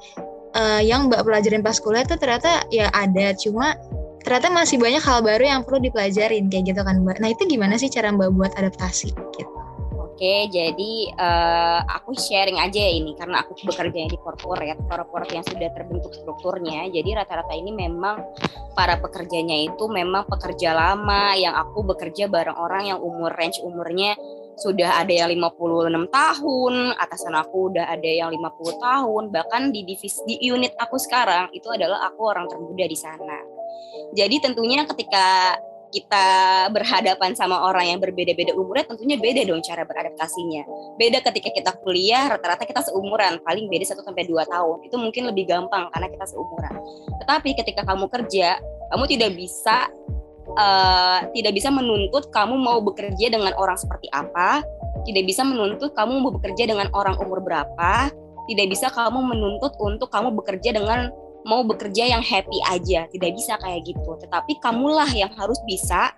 uh, 0.56 0.82
yang 0.82 1.12
Mbak 1.12 1.22
pelajarin 1.28 1.62
pas 1.62 1.78
kuliah 1.78 2.06
tuh 2.08 2.18
ternyata 2.18 2.66
ya 2.72 2.90
ada, 2.96 3.36
cuma 3.38 3.76
ternyata 4.26 4.50
masih 4.50 4.82
banyak 4.82 5.06
hal 5.06 5.22
baru 5.22 5.44
yang 5.46 5.62
perlu 5.62 5.86
dipelajarin 5.86 6.50
kayak 6.50 6.74
gitu 6.74 6.82
kan 6.82 7.06
Mbak. 7.06 7.22
Nah 7.22 7.30
itu 7.30 7.46
gimana 7.46 7.78
sih 7.78 7.94
cara 7.94 8.10
Mbak 8.10 8.30
buat 8.34 8.52
adaptasi 8.58 9.14
gitu? 9.14 9.65
Oke, 10.16 10.48
jadi 10.48 11.12
uh, 11.20 11.84
aku 11.92 12.16
sharing 12.16 12.56
aja 12.56 12.80
ya 12.80 13.04
ini 13.04 13.20
karena 13.20 13.44
aku 13.44 13.68
bekerja 13.68 14.08
di 14.08 14.16
corporate, 14.16 14.80
corporate 14.88 15.36
yang 15.36 15.44
sudah 15.44 15.68
terbentuk 15.76 16.16
strukturnya. 16.16 16.88
Jadi 16.88 17.20
rata-rata 17.20 17.52
ini 17.52 17.76
memang 17.76 18.24
para 18.80 18.96
pekerjanya 18.96 19.60
itu 19.60 19.92
memang 19.92 20.24
pekerja 20.32 20.72
lama 20.72 21.36
yang 21.36 21.52
aku 21.60 21.84
bekerja 21.84 22.32
bareng 22.32 22.56
orang 22.56 22.96
yang 22.96 23.00
umur 23.04 23.36
range 23.36 23.60
umurnya 23.60 24.16
sudah 24.56 25.04
ada 25.04 25.12
yang 25.12 25.36
56 25.36 26.08
tahun, 26.08 26.74
atasan 26.96 27.36
aku 27.36 27.76
udah 27.76 27.84
ada 27.92 28.08
yang 28.08 28.32
50 28.32 28.80
tahun, 28.80 29.24
bahkan 29.36 29.76
di 29.76 29.84
divisi 29.84 30.24
di 30.24 30.40
unit 30.48 30.80
aku 30.80 30.96
sekarang 30.96 31.52
itu 31.52 31.68
adalah 31.68 32.08
aku 32.08 32.24
orang 32.24 32.48
termuda 32.48 32.88
di 32.88 32.96
sana. 32.96 33.36
Jadi 34.16 34.40
tentunya 34.40 34.88
ketika 34.88 35.60
kita 35.96 36.28
berhadapan 36.76 37.32
sama 37.40 37.64
orang 37.72 37.96
yang 37.96 38.00
berbeda-beda 38.04 38.52
umurnya 38.52 38.84
tentunya 38.92 39.16
beda 39.16 39.48
dong 39.48 39.64
cara 39.64 39.88
beradaptasinya. 39.88 40.68
Beda 41.00 41.24
ketika 41.24 41.56
kita 41.56 41.72
kuliah 41.80 42.28
rata-rata 42.36 42.68
kita 42.68 42.84
seumuran, 42.84 43.40
paling 43.48 43.72
beda 43.72 43.96
1 43.96 44.04
sampai 44.04 44.28
2 44.28 44.44
tahun. 44.44 44.78
Itu 44.84 45.00
mungkin 45.00 45.32
lebih 45.32 45.48
gampang 45.48 45.88
karena 45.96 46.12
kita 46.12 46.26
seumuran. 46.28 46.76
Tetapi 47.24 47.50
ketika 47.64 47.88
kamu 47.88 48.12
kerja, 48.12 48.60
kamu 48.92 49.04
tidak 49.08 49.32
bisa 49.40 49.88
uh, 50.60 51.20
tidak 51.32 51.56
bisa 51.56 51.72
menuntut 51.72 52.28
kamu 52.28 52.60
mau 52.60 52.84
bekerja 52.84 53.32
dengan 53.32 53.56
orang 53.56 53.80
seperti 53.80 54.12
apa, 54.12 54.68
tidak 55.08 55.24
bisa 55.24 55.48
menuntut 55.48 55.96
kamu 55.96 56.20
mau 56.20 56.36
bekerja 56.36 56.68
dengan 56.68 56.92
orang 56.92 57.16
umur 57.24 57.40
berapa, 57.40 58.12
tidak 58.52 58.68
bisa 58.68 58.92
kamu 58.92 59.20
menuntut 59.32 59.72
untuk 59.80 60.12
kamu 60.12 60.36
bekerja 60.36 60.76
dengan 60.76 61.08
mau 61.46 61.62
bekerja 61.62 62.10
yang 62.10 62.26
happy 62.26 62.58
aja 62.74 63.06
tidak 63.14 63.32
bisa 63.38 63.56
kayak 63.62 63.86
gitu. 63.86 64.12
Tetapi 64.18 64.58
kamulah 64.60 65.08
yang 65.14 65.30
harus 65.38 65.62
bisa 65.70 66.12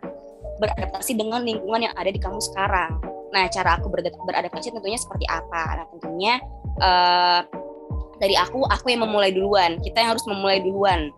beradaptasi 0.58 1.14
dengan 1.20 1.44
lingkungan 1.44 1.92
yang 1.92 1.96
ada 2.00 2.10
di 2.10 2.18
kamu 2.18 2.40
sekarang. 2.40 2.98
Nah 3.36 3.46
cara 3.52 3.78
aku 3.78 3.92
beradaptasi 3.92 4.72
tentunya 4.72 4.98
seperti 4.98 5.28
apa? 5.28 5.84
Nah 5.84 5.86
tentunya 5.92 6.34
uh, 6.80 7.42
dari 8.18 8.34
aku 8.40 8.66
aku 8.66 8.88
yang 8.90 9.04
memulai 9.04 9.36
duluan. 9.36 9.78
Kita 9.84 10.02
yang 10.02 10.16
harus 10.16 10.26
memulai 10.26 10.64
duluan. 10.64 11.12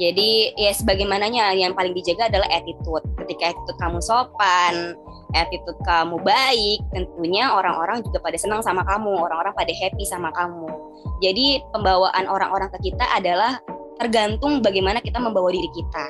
Jadi 0.00 0.56
ya 0.56 0.72
sebagaimananya. 0.72 1.52
Yang 1.58 1.76
paling 1.76 1.92
dijaga 1.92 2.32
adalah 2.32 2.48
attitude. 2.48 3.04
Ketika 3.26 3.52
attitude 3.52 3.78
kamu 3.82 3.98
sopan 4.00 4.96
attitude 5.32 5.78
kamu 5.84 6.20
baik, 6.22 6.78
tentunya 6.92 7.52
orang-orang 7.52 8.04
juga 8.04 8.20
pada 8.20 8.36
senang 8.38 8.60
sama 8.60 8.84
kamu, 8.84 9.12
orang-orang 9.16 9.52
pada 9.56 9.72
happy 9.72 10.04
sama 10.04 10.32
kamu. 10.32 10.68
Jadi 11.24 11.60
pembawaan 11.72 12.28
orang-orang 12.28 12.68
ke 12.78 12.92
kita 12.92 13.04
adalah 13.12 13.58
tergantung 14.00 14.60
bagaimana 14.64 14.98
kita 14.98 15.22
membawa 15.22 15.52
diri 15.52 15.70
kita. 15.70 16.06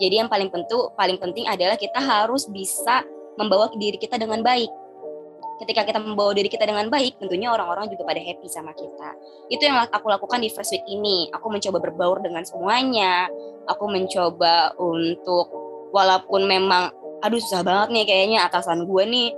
Jadi 0.00 0.14
yang 0.24 0.28
paling 0.32 0.48
penting 0.48 0.80
paling 0.96 1.18
penting 1.20 1.44
adalah 1.44 1.76
kita 1.76 2.00
harus 2.00 2.48
bisa 2.48 3.04
membawa 3.36 3.68
diri 3.76 4.00
kita 4.00 4.16
dengan 4.16 4.40
baik. 4.40 4.68
Ketika 5.60 5.84
kita 5.84 6.00
membawa 6.00 6.32
diri 6.32 6.48
kita 6.48 6.64
dengan 6.64 6.88
baik, 6.88 7.20
tentunya 7.20 7.52
orang-orang 7.52 7.92
juga 7.92 8.08
pada 8.08 8.16
happy 8.16 8.48
sama 8.48 8.72
kita. 8.72 9.08
Itu 9.52 9.68
yang 9.68 9.84
aku 9.92 10.08
lakukan 10.08 10.40
di 10.40 10.48
first 10.48 10.72
week 10.72 10.88
ini. 10.88 11.28
Aku 11.36 11.52
mencoba 11.52 11.84
berbaur 11.84 12.24
dengan 12.24 12.48
semuanya. 12.48 13.28
Aku 13.68 13.84
mencoba 13.92 14.72
untuk 14.80 15.52
walaupun 15.92 16.48
memang 16.48 16.88
aduh 17.20 17.40
susah 17.40 17.62
banget 17.64 17.88
nih 17.92 18.04
kayaknya 18.08 18.38
atasan 18.48 18.88
gue 18.88 19.04
nih 19.04 19.28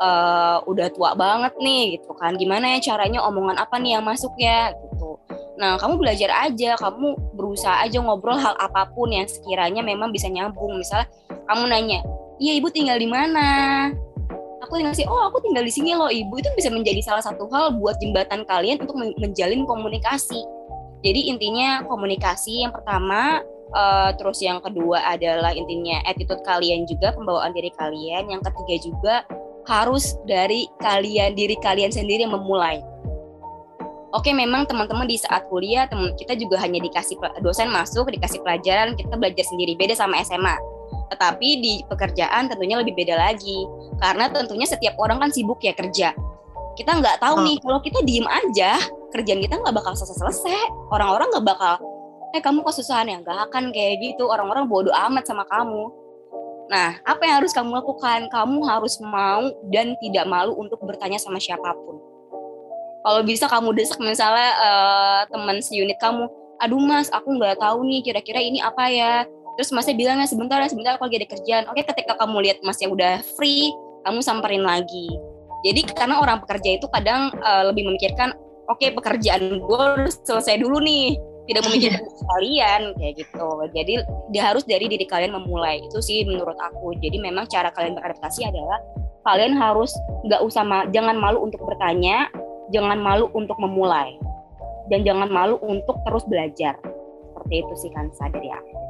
uh, 0.00 0.58
udah 0.66 0.88
tua 0.92 1.14
banget 1.14 1.54
nih 1.60 1.98
gitu 1.98 2.12
kan. 2.16 2.34
Gimana 2.36 2.76
ya 2.76 2.94
caranya 2.94 3.22
omongan 3.24 3.58
apa 3.60 3.76
nih 3.78 3.98
yang 3.98 4.04
masuk 4.04 4.32
ya? 4.38 4.72
gitu. 4.72 5.18
Nah 5.60 5.78
kamu 5.78 6.00
belajar 6.00 6.30
aja 6.50 6.74
kamu 6.78 7.14
berusaha 7.34 7.84
aja 7.84 8.02
ngobrol 8.02 8.38
hal 8.38 8.54
apa 8.58 8.90
pun 8.90 9.10
yang 9.10 9.26
sekiranya 9.28 9.80
memang 9.80 10.10
bisa 10.10 10.26
nyambung. 10.26 10.78
Misalnya 10.78 11.08
kamu 11.46 11.64
nanya 11.70 12.00
iya 12.42 12.52
ibu 12.58 12.68
tinggal 12.70 12.98
di 12.98 13.08
mana? 13.08 13.90
Aku 14.64 14.80
tinggal 14.80 14.96
sih 14.96 15.04
oh 15.04 15.28
aku 15.28 15.44
tinggal 15.44 15.62
di 15.62 15.72
sini 15.72 15.94
loh 15.94 16.10
ibu. 16.10 16.40
Itu 16.40 16.50
bisa 16.56 16.72
menjadi 16.72 17.00
salah 17.04 17.22
satu 17.22 17.46
hal 17.52 17.76
buat 17.78 18.00
jembatan 18.00 18.42
kalian 18.48 18.82
untuk 18.82 18.96
menjalin 19.20 19.62
komunikasi. 19.68 20.40
Jadi 21.04 21.28
intinya 21.28 21.84
komunikasi 21.84 22.64
yang 22.64 22.72
pertama 22.72 23.44
uh, 23.74 24.10
terus 24.16 24.40
yang 24.40 24.62
kedua 24.62 25.02
adalah 25.04 25.52
intinya 25.52 26.00
attitude 26.06 26.40
kalian 26.46 26.86
juga 26.86 27.12
pembawaan 27.12 27.52
diri 27.52 27.74
kalian 27.74 28.30
yang 28.30 28.40
ketiga 28.40 28.74
juga 28.80 29.14
harus 29.68 30.16
dari 30.24 30.70
kalian 30.80 31.34
diri 31.34 31.58
kalian 31.60 31.92
sendiri 31.92 32.24
yang 32.24 32.36
memulai 32.36 32.80
Oke, 34.14 34.30
memang 34.30 34.62
teman-teman 34.62 35.10
di 35.10 35.18
saat 35.18 35.42
kuliah, 35.50 35.90
teman 35.90 36.14
kita 36.14 36.38
juga 36.38 36.54
hanya 36.62 36.78
dikasih 36.78 37.18
dosen 37.42 37.66
masuk, 37.66 38.06
dikasih 38.14 38.46
pelajaran, 38.46 38.94
kita 38.94 39.18
belajar 39.18 39.42
sendiri 39.42 39.74
beda 39.74 39.98
sama 39.98 40.22
SMA. 40.22 40.54
Tetapi 41.10 41.48
di 41.58 41.82
pekerjaan 41.90 42.46
tentunya 42.46 42.78
lebih 42.78 42.94
beda 42.94 43.18
lagi, 43.18 43.66
karena 43.98 44.30
tentunya 44.30 44.70
setiap 44.70 44.94
orang 45.02 45.18
kan 45.18 45.34
sibuk 45.34 45.58
ya 45.66 45.74
kerja. 45.74 46.14
Kita 46.78 46.94
nggak 46.94 47.26
tahu 47.26 47.34
oh. 47.34 47.42
nih, 47.42 47.58
kalau 47.58 47.82
kita 47.82 48.06
diem 48.06 48.22
aja, 48.30 48.78
kerjaan 49.10 49.42
kita 49.42 49.58
nggak 49.58 49.74
bakal 49.82 49.98
selesai-selesai. 49.98 50.94
Orang-orang 50.94 51.34
nggak 51.34 51.46
bakal 51.50 51.74
eh 52.34 52.42
kamu 52.42 52.66
kesusahan 52.66 53.06
ya? 53.06 53.16
Nggak 53.22 53.38
akan 53.48 53.70
kayak 53.70 54.02
gitu. 54.02 54.26
Orang-orang 54.26 54.66
bodoh 54.66 54.90
amat 54.90 55.24
sama 55.30 55.46
kamu. 55.46 55.86
Nah 56.66 56.98
apa 57.06 57.22
yang 57.22 57.38
harus 57.38 57.54
kamu 57.54 57.70
lakukan? 57.70 58.26
Kamu 58.26 58.58
harus 58.66 58.98
mau 58.98 59.46
dan 59.70 59.94
tidak 60.02 60.26
malu 60.26 60.58
untuk 60.58 60.82
bertanya 60.82 61.22
sama 61.22 61.38
siapa 61.38 61.70
pun. 61.72 62.02
Kalau 63.04 63.20
bisa 63.22 63.46
kamu 63.46 63.76
desak 63.78 64.00
misalnya 64.02 64.50
uh, 64.58 65.20
teman 65.30 65.62
seunit 65.62 66.00
kamu 66.02 66.26
aduh 66.54 66.80
mas 66.80 67.10
aku 67.12 67.34
nggak 67.36 67.60
tahu 67.60 67.84
nih 67.86 68.00
kira-kira 68.02 68.42
ini 68.42 68.58
apa 68.58 68.90
ya? 68.90 69.22
Terus 69.54 69.70
masnya 69.70 69.94
bilang 69.94 70.18
ya 70.18 70.26
sebentar 70.26 70.58
ya 70.58 70.66
sebentar 70.66 70.98
aku 70.98 71.06
lagi 71.06 71.22
ada 71.22 71.28
kerjaan. 71.30 71.64
Oke 71.70 71.86
ketika 71.86 72.18
kamu 72.18 72.50
lihat 72.50 72.58
mas 72.66 72.82
yang 72.82 72.90
udah 72.90 73.22
free 73.38 73.70
kamu 74.02 74.18
samperin 74.24 74.66
lagi. 74.66 75.06
Jadi 75.64 75.80
karena 75.96 76.20
orang 76.20 76.42
pekerja 76.42 76.76
itu 76.76 76.86
kadang 76.90 77.30
uh, 77.40 77.70
lebih 77.70 77.88
memikirkan 77.88 78.36
oke 78.68 78.84
pekerjaan 79.00 79.60
gue 79.60 79.84
selesai 80.24 80.60
dulu 80.60 80.80
nih 80.80 81.16
tidak 81.44 81.62
memikirkan 81.68 82.02
iya. 82.04 82.24
kalian 82.36 82.82
kayak 82.96 83.14
gitu. 83.20 83.46
Jadi 83.72 83.94
dia 84.32 84.42
harus 84.44 84.64
dari 84.64 84.86
diri 84.88 85.06
kalian 85.08 85.32
memulai. 85.36 85.80
Itu 85.84 86.00
sih 86.00 86.24
menurut 86.24 86.56
aku. 86.58 86.96
Jadi 87.00 87.16
memang 87.20 87.48
cara 87.48 87.72
kalian 87.72 87.96
beradaptasi 87.96 88.48
adalah 88.48 88.80
kalian 89.24 89.56
harus 89.56 89.92
nggak 90.28 90.40
usah 90.44 90.62
ma 90.64 90.84
jangan 90.92 91.16
malu 91.16 91.48
untuk 91.48 91.64
bertanya 91.64 92.28
jangan 92.68 93.00
malu 93.00 93.32
untuk 93.32 93.56
memulai 93.56 94.20
dan 94.92 95.00
jangan 95.00 95.32
malu 95.32 95.56
untuk 95.64 95.96
terus 96.04 96.24
belajar. 96.28 96.76
Seperti 97.32 97.54
itu 97.60 97.74
sih 97.80 97.90
kan 97.92 98.12
dari 98.32 98.52
aku 98.52 98.83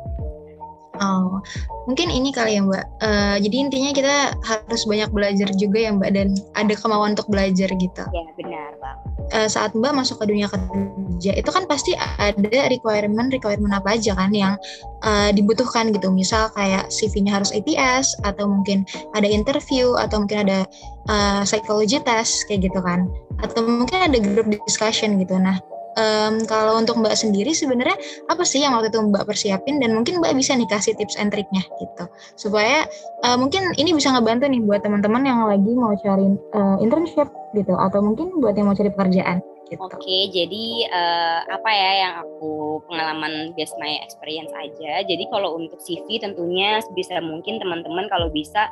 Oh, 1.03 1.43
mungkin 1.91 2.07
ini 2.07 2.31
kali 2.31 2.55
ya 2.55 2.63
Mbak. 2.63 2.87
Uh, 3.03 3.37
jadi 3.43 3.57
intinya 3.67 3.91
kita 3.91 4.17
harus 4.47 4.83
banyak 4.87 5.11
belajar 5.11 5.51
juga 5.59 5.79
ya 5.83 5.91
Mbak 5.91 6.11
dan 6.15 6.29
ada 6.55 6.75
kemauan 6.79 7.19
untuk 7.19 7.27
belajar 7.27 7.67
gitu. 7.67 8.05
Ya 8.15 8.23
benar 8.39 8.79
Bang. 8.79 8.99
Uh, 9.35 9.49
saat 9.51 9.75
Mbak 9.75 9.91
masuk 9.91 10.23
ke 10.23 10.31
dunia 10.31 10.47
kerja 10.47 11.33
itu 11.35 11.51
kan 11.51 11.67
pasti 11.67 11.99
ada 11.99 12.71
requirement 12.71 13.35
requirement 13.35 13.75
apa 13.75 13.99
aja 13.99 14.15
kan 14.15 14.31
yang 14.31 14.55
uh, 15.03 15.35
dibutuhkan 15.35 15.91
gitu. 15.91 16.15
Misal 16.15 16.55
kayak 16.55 16.87
CV-nya 16.95 17.43
harus 17.43 17.51
ATS 17.51 18.15
atau 18.23 18.47
mungkin 18.47 18.87
ada 19.19 19.27
interview 19.27 19.99
atau 19.99 20.23
mungkin 20.23 20.47
ada 20.47 20.63
uh, 21.11 21.43
psychology 21.43 21.99
test 22.07 22.47
kayak 22.47 22.71
gitu 22.71 22.79
kan. 22.79 23.11
Atau 23.43 23.67
mungkin 23.67 23.99
ada 23.99 24.19
group 24.23 24.47
discussion 24.63 25.19
gitu. 25.19 25.35
Nah 25.43 25.59
um, 25.99 26.35
kalau 26.47 26.79
untuk 26.79 26.99
Mbak 27.01 27.15
sendiri 27.15 27.51
sebenarnya 27.55 27.97
apa 28.31 28.43
sih 28.43 28.63
yang 28.63 28.75
waktu 28.77 28.91
itu 28.91 29.01
Mbak 29.01 29.25
persiapin 29.27 29.79
dan 29.79 29.95
mungkin 29.95 30.21
Mbak 30.23 30.35
bisa 30.39 30.55
nih 30.55 30.69
kasih 30.69 30.95
tips 30.99 31.19
and 31.19 31.31
triknya 31.31 31.63
gitu 31.81 32.05
supaya 32.39 32.87
uh, 33.27 33.37
mungkin 33.39 33.75
ini 33.79 33.95
bisa 33.95 34.13
ngebantu 34.15 34.47
nih 34.51 34.63
buat 34.63 34.83
teman-teman 34.83 35.23
yang 35.25 35.41
lagi 35.47 35.73
mau 35.75 35.95
cari 35.99 36.29
uh, 36.55 36.77
internship 36.83 37.31
gitu 37.55 37.75
atau 37.79 38.03
mungkin 38.03 38.43
buat 38.43 38.59
yang 38.59 38.71
mau 38.71 38.77
cari 38.77 38.91
pekerjaan. 38.91 39.41
Gitu. 39.65 39.81
Oke, 39.81 40.29
jadi 40.29 40.65
uh, 40.93 41.41
apa 41.57 41.71
ya 41.73 41.91
yang 42.05 42.15
aku 42.21 42.85
pengalaman 42.85 43.57
based 43.57 43.73
my 43.81 43.97
experience 44.05 44.53
aja. 44.53 45.01
Jadi 45.09 45.25
kalau 45.33 45.57
untuk 45.57 45.81
CV 45.81 46.21
tentunya 46.21 46.85
bisa 46.93 47.17
mungkin 47.25 47.57
teman-teman 47.57 48.05
kalau 48.13 48.29
bisa 48.29 48.69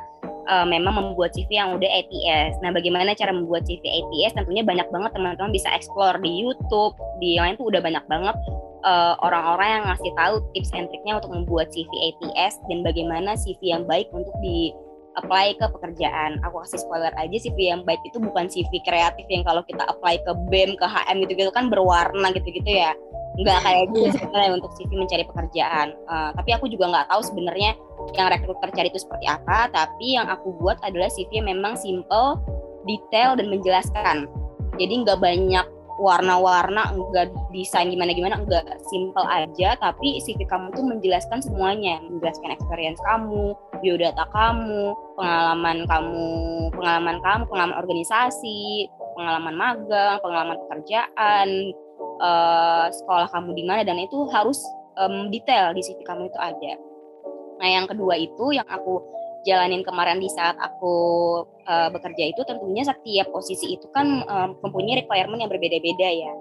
uh, 0.47 0.65
memang 0.67 0.93
membuat 0.95 1.35
CV 1.35 1.59
yang 1.59 1.75
udah 1.75 1.87
ATS. 1.87 2.59
Nah, 2.63 2.71
bagaimana 2.71 3.15
cara 3.15 3.31
membuat 3.31 3.67
CV 3.67 3.83
ATS? 3.83 4.35
Tentunya 4.37 4.63
banyak 4.63 4.87
banget 4.91 5.11
teman-teman 5.15 5.51
bisa 5.51 5.69
explore 5.71 6.19
di 6.19 6.31
YouTube, 6.43 6.95
di 7.19 7.39
lain 7.39 7.55
tuh 7.55 7.71
udah 7.71 7.81
banyak 7.83 8.03
banget 8.07 8.35
uh, 8.83 9.15
orang-orang 9.23 9.79
yang 9.79 9.83
ngasih 9.91 10.11
tahu 10.15 10.35
tips 10.53 10.71
and 10.75 10.87
triknya 10.91 11.19
untuk 11.19 11.31
membuat 11.31 11.71
CV 11.71 11.89
ATS 11.89 12.59
dan 12.67 12.83
bagaimana 12.83 13.35
CV 13.39 13.73
yang 13.73 13.83
baik 13.87 14.11
untuk 14.11 14.33
di 14.43 14.71
apply 15.17 15.55
ke 15.57 15.65
pekerjaan. 15.69 16.41
Aku 16.45 16.61
kasih 16.65 16.81
spoiler 16.81 17.13
aja 17.15 17.37
CV 17.37 17.69
yang 17.71 17.81
baik 17.85 18.01
itu 18.05 18.17
bukan 18.19 18.49
CV 18.49 18.81
kreatif 18.83 19.25
yang 19.29 19.45
kalau 19.45 19.61
kita 19.65 19.85
apply 19.85 20.19
ke 20.21 20.31
BEM, 20.49 20.75
ke 20.75 20.85
HM 20.85 21.17
gitu-gitu 21.25 21.51
kan 21.53 21.69
berwarna 21.69 22.33
gitu-gitu 22.33 22.69
ya 22.69 22.91
nggak 23.33 23.59
kayak 23.65 23.83
gitu 23.89 24.05
yeah. 24.05 24.13
sebenarnya 24.13 24.49
untuk 24.61 24.71
CV 24.77 24.91
mencari 24.93 25.23
pekerjaan. 25.25 25.87
Uh, 26.05 26.29
tapi 26.37 26.49
aku 26.53 26.65
juga 26.69 26.85
nggak 26.89 27.07
tahu 27.09 27.21
sebenarnya 27.25 27.71
yang 28.13 28.27
rekruter 28.29 28.69
cari 28.69 28.87
itu 28.93 28.99
seperti 29.01 29.25
apa. 29.25 29.69
Tapi 29.73 30.17
yang 30.17 30.29
aku 30.29 30.53
buat 30.61 30.77
adalah 30.85 31.09
CV 31.09 31.41
yang 31.41 31.49
memang 31.49 31.73
simple, 31.73 32.37
detail 32.85 33.33
dan 33.33 33.49
menjelaskan. 33.49 34.29
Jadi 34.77 34.93
nggak 35.05 35.17
banyak 35.17 35.65
warna-warna, 36.01 36.89
enggak 36.89 37.29
desain 37.53 37.89
gimana-gimana, 37.89 38.41
enggak 38.41 38.65
simple 38.89 39.25
aja, 39.29 39.77
tapi 39.77 40.17
CV 40.25 40.41
kamu 40.49 40.73
tuh 40.73 40.81
menjelaskan 40.81 41.39
semuanya, 41.41 42.01
menjelaskan 42.09 42.49
experience 42.49 42.97
kamu, 43.05 43.53
biodata 43.81 44.25
kamu, 44.33 44.97
pengalaman 45.13 45.85
kamu, 45.85 46.29
pengalaman 46.73 47.17
kamu, 47.21 47.43
pengalaman 47.45 47.77
organisasi, 47.77 48.89
pengalaman 49.13 49.53
magang, 49.53 50.17
pengalaman 50.25 50.57
pekerjaan, 50.65 51.47
uh, 52.23 52.87
sekolah 52.89 53.27
kamu 53.35 53.51
di 53.53 53.63
mana 53.67 53.83
dan 53.83 53.99
itu 53.99 54.31
harus 54.31 54.63
um, 54.95 55.27
detail 55.27 55.75
di 55.75 55.83
CV 55.83 55.99
kamu 56.07 56.31
itu 56.31 56.39
ada. 56.39 56.73
Nah 57.59 57.67
yang 57.67 57.85
kedua 57.85 58.15
itu 58.15 58.55
yang 58.55 58.65
aku 58.71 59.03
jalanin 59.43 59.83
kemarin 59.83 60.23
di 60.23 60.31
saat 60.31 60.55
aku 60.55 60.95
uh, 61.67 61.91
bekerja 61.91 62.31
itu 62.31 62.41
tentunya 62.47 62.87
setiap 62.87 63.27
posisi 63.29 63.75
itu 63.75 63.85
kan 63.91 64.23
um, 64.23 64.55
mempunyai 64.63 65.03
requirement 65.03 65.43
yang 65.43 65.51
berbeda-beda 65.51 66.09
ya. 66.09 66.33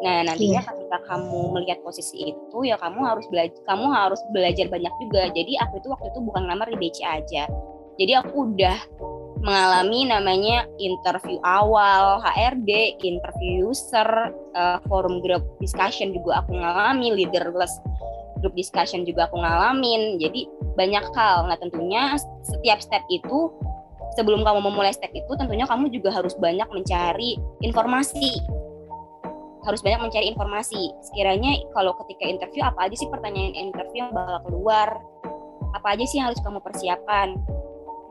Nah, 0.00 0.24
nantinya 0.24 0.64
yeah. 0.64 0.68
ketika 0.72 0.98
kamu 1.12 1.40
melihat 1.52 1.78
posisi 1.84 2.32
itu 2.32 2.58
ya 2.64 2.80
kamu 2.80 3.04
harus 3.04 3.28
belajar 3.28 3.60
kamu 3.68 3.86
harus 3.92 4.20
belajar 4.32 4.66
banyak 4.72 4.92
juga. 4.96 5.28
Jadi 5.36 5.52
aku 5.60 5.76
itu 5.76 5.88
waktu 5.92 6.08
itu 6.08 6.20
bukan 6.24 6.48
ngelamar 6.48 6.72
di 6.72 6.78
BC 6.80 6.98
aja. 7.04 7.44
Jadi 8.00 8.12
aku 8.16 8.48
udah 8.48 8.80
mengalami 9.40 10.04
namanya 10.04 10.68
interview 10.76 11.40
awal 11.40 12.20
HRD, 12.20 13.00
interview 13.00 13.72
user, 13.72 14.36
uh, 14.52 14.78
forum 14.84 15.24
group 15.24 15.42
discussion 15.64 16.12
juga 16.12 16.44
aku 16.44 16.52
ngalami, 16.60 17.16
leaderless 17.16 17.72
group 18.40 18.56
discussion 18.56 19.04
juga 19.08 19.28
aku 19.28 19.40
ngalamin. 19.40 20.20
Jadi 20.20 20.48
banyak 20.76 21.04
hal. 21.16 21.48
Nah, 21.48 21.56
tentunya 21.60 22.16
setiap 22.44 22.80
step 22.80 23.04
itu 23.12 23.52
sebelum 24.16 24.42
kamu 24.42 24.60
memulai 24.60 24.92
step 24.92 25.12
itu 25.12 25.32
tentunya 25.36 25.68
kamu 25.68 25.92
juga 25.92 26.12
harus 26.12 26.36
banyak 26.36 26.66
mencari 26.72 27.36
informasi. 27.64 28.40
Harus 29.64 29.84
banyak 29.84 30.00
mencari 30.00 30.26
informasi. 30.32 30.88
Sekiranya 31.04 31.60
kalau 31.76 31.92
ketika 32.04 32.24
interview 32.28 32.64
apa 32.64 32.88
aja 32.88 32.96
sih 32.96 33.08
pertanyaan 33.12 33.52
interview 33.56 34.08
yang 34.08 34.12
bakal 34.12 34.40
keluar? 34.48 34.88
Apa 35.76 35.94
aja 35.94 36.04
sih 36.08 36.18
yang 36.18 36.32
harus 36.32 36.40
kamu 36.40 36.58
persiapkan? 36.64 37.36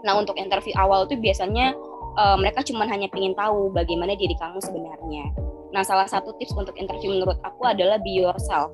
Nah 0.04 0.16
untuk 0.16 0.36
interview 0.40 0.72
awal 0.80 1.06
tuh 1.06 1.20
biasanya 1.20 1.76
uh, 2.16 2.38
mereka 2.40 2.64
cuma 2.64 2.88
hanya 2.88 3.12
ingin 3.12 3.36
tahu 3.36 3.72
bagaimana 3.72 4.16
diri 4.16 4.36
kamu 4.40 4.60
sebenarnya. 4.64 5.32
Nah 5.76 5.84
salah 5.86 6.08
satu 6.10 6.34
tips 6.40 6.56
untuk 6.56 6.76
interview 6.80 7.14
menurut 7.14 7.38
aku 7.44 7.68
adalah 7.68 8.00
be 8.02 8.24
yourself. 8.24 8.72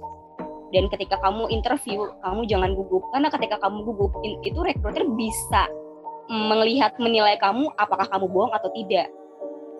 Dan 0.73 0.91
ketika 0.91 1.15
kamu 1.21 1.47
interview, 1.53 2.03
kamu 2.19 2.41
jangan 2.51 2.75
gugup 2.75 3.07
karena 3.13 3.29
ketika 3.31 3.55
kamu 3.63 3.85
gugup 3.85 4.11
itu 4.43 4.59
recruiter 4.59 5.07
bisa 5.15 5.69
melihat 6.27 6.97
menilai 6.97 7.37
kamu 7.37 7.69
apakah 7.77 8.09
kamu 8.09 8.25
bohong 8.27 8.53
atau 8.53 8.67
tidak. 8.73 9.07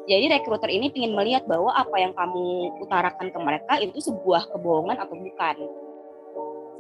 Jadi 0.06 0.30
recruiter 0.30 0.70
ini 0.70 0.94
ingin 0.94 1.18
melihat 1.18 1.50
bahwa 1.50 1.74
apa 1.74 1.98
yang 1.98 2.14
kamu 2.14 2.78
utarakan 2.86 3.34
ke 3.34 3.40
mereka 3.42 3.74
itu 3.82 3.98
sebuah 3.98 4.54
kebohongan 4.54 5.02
atau 5.02 5.18
bukan 5.18 5.56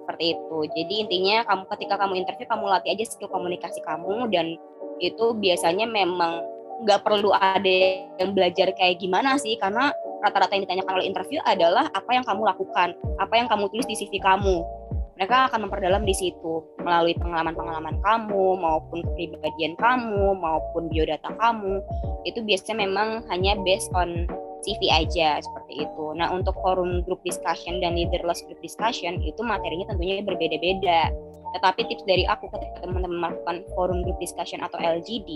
seperti 0.05 0.37
itu. 0.37 0.57
Jadi 0.77 0.93
intinya 1.01 1.41
kamu 1.49 1.63
ketika 1.73 1.97
kamu 1.97 2.13
interview 2.21 2.45
kamu 2.45 2.65
latih 2.69 2.93
aja 2.93 3.05
skill 3.09 3.33
komunikasi 3.33 3.81
kamu 3.81 4.29
dan 4.29 4.53
itu 5.01 5.25
biasanya 5.35 5.89
memang 5.89 6.45
nggak 6.85 7.01
perlu 7.01 7.33
ada 7.33 8.05
yang 8.21 8.37
belajar 8.37 8.69
kayak 8.77 9.01
gimana 9.01 9.41
sih 9.41 9.57
karena 9.57 9.89
rata-rata 10.21 10.53
yang 10.53 10.63
ditanyakan 10.69 10.93
oleh 11.01 11.07
interview 11.09 11.39
adalah 11.43 11.89
apa 11.91 12.11
yang 12.13 12.25
kamu 12.25 12.41
lakukan, 12.45 12.93
apa 13.17 13.33
yang 13.33 13.47
kamu 13.49 13.65
tulis 13.73 13.87
di 13.89 13.95
CV 13.97 14.21
kamu. 14.21 14.61
Mereka 15.15 15.47
akan 15.47 15.67
memperdalam 15.67 16.03
di 16.03 16.11
situ 16.11 16.59
melalui 16.83 17.15
pengalaman-pengalaman 17.15 18.03
kamu 18.03 18.59
maupun 18.59 18.99
kepribadian 18.99 19.79
kamu 19.79 20.35
maupun 20.35 20.91
biodata 20.91 21.31
kamu. 21.39 21.79
Itu 22.27 22.43
biasanya 22.43 22.83
memang 22.83 23.23
hanya 23.31 23.55
based 23.63 23.87
on 23.95 24.27
CV 24.65 24.89
aja 24.89 25.38
seperti 25.38 25.86
itu. 25.86 26.06
Nah 26.17 26.34
untuk 26.34 26.58
forum 26.65 27.06
group 27.06 27.21
discussion 27.21 27.78
dan 27.78 27.93
leaderless 27.93 28.41
group 28.49 28.58
discussion 28.65 29.21
itu 29.21 29.39
materinya 29.45 29.93
tentunya 29.93 30.25
berbeda-beda. 30.25 31.13
Tetapi 31.56 31.88
tips 31.88 32.04
dari 32.04 32.28
aku 32.28 32.51
ketika 32.51 32.84
teman-teman 32.84 33.30
melakukan 33.30 33.63
forum 33.78 34.04
group 34.04 34.19
discussion 34.19 34.60
atau 34.60 34.75
LGD 34.75 35.30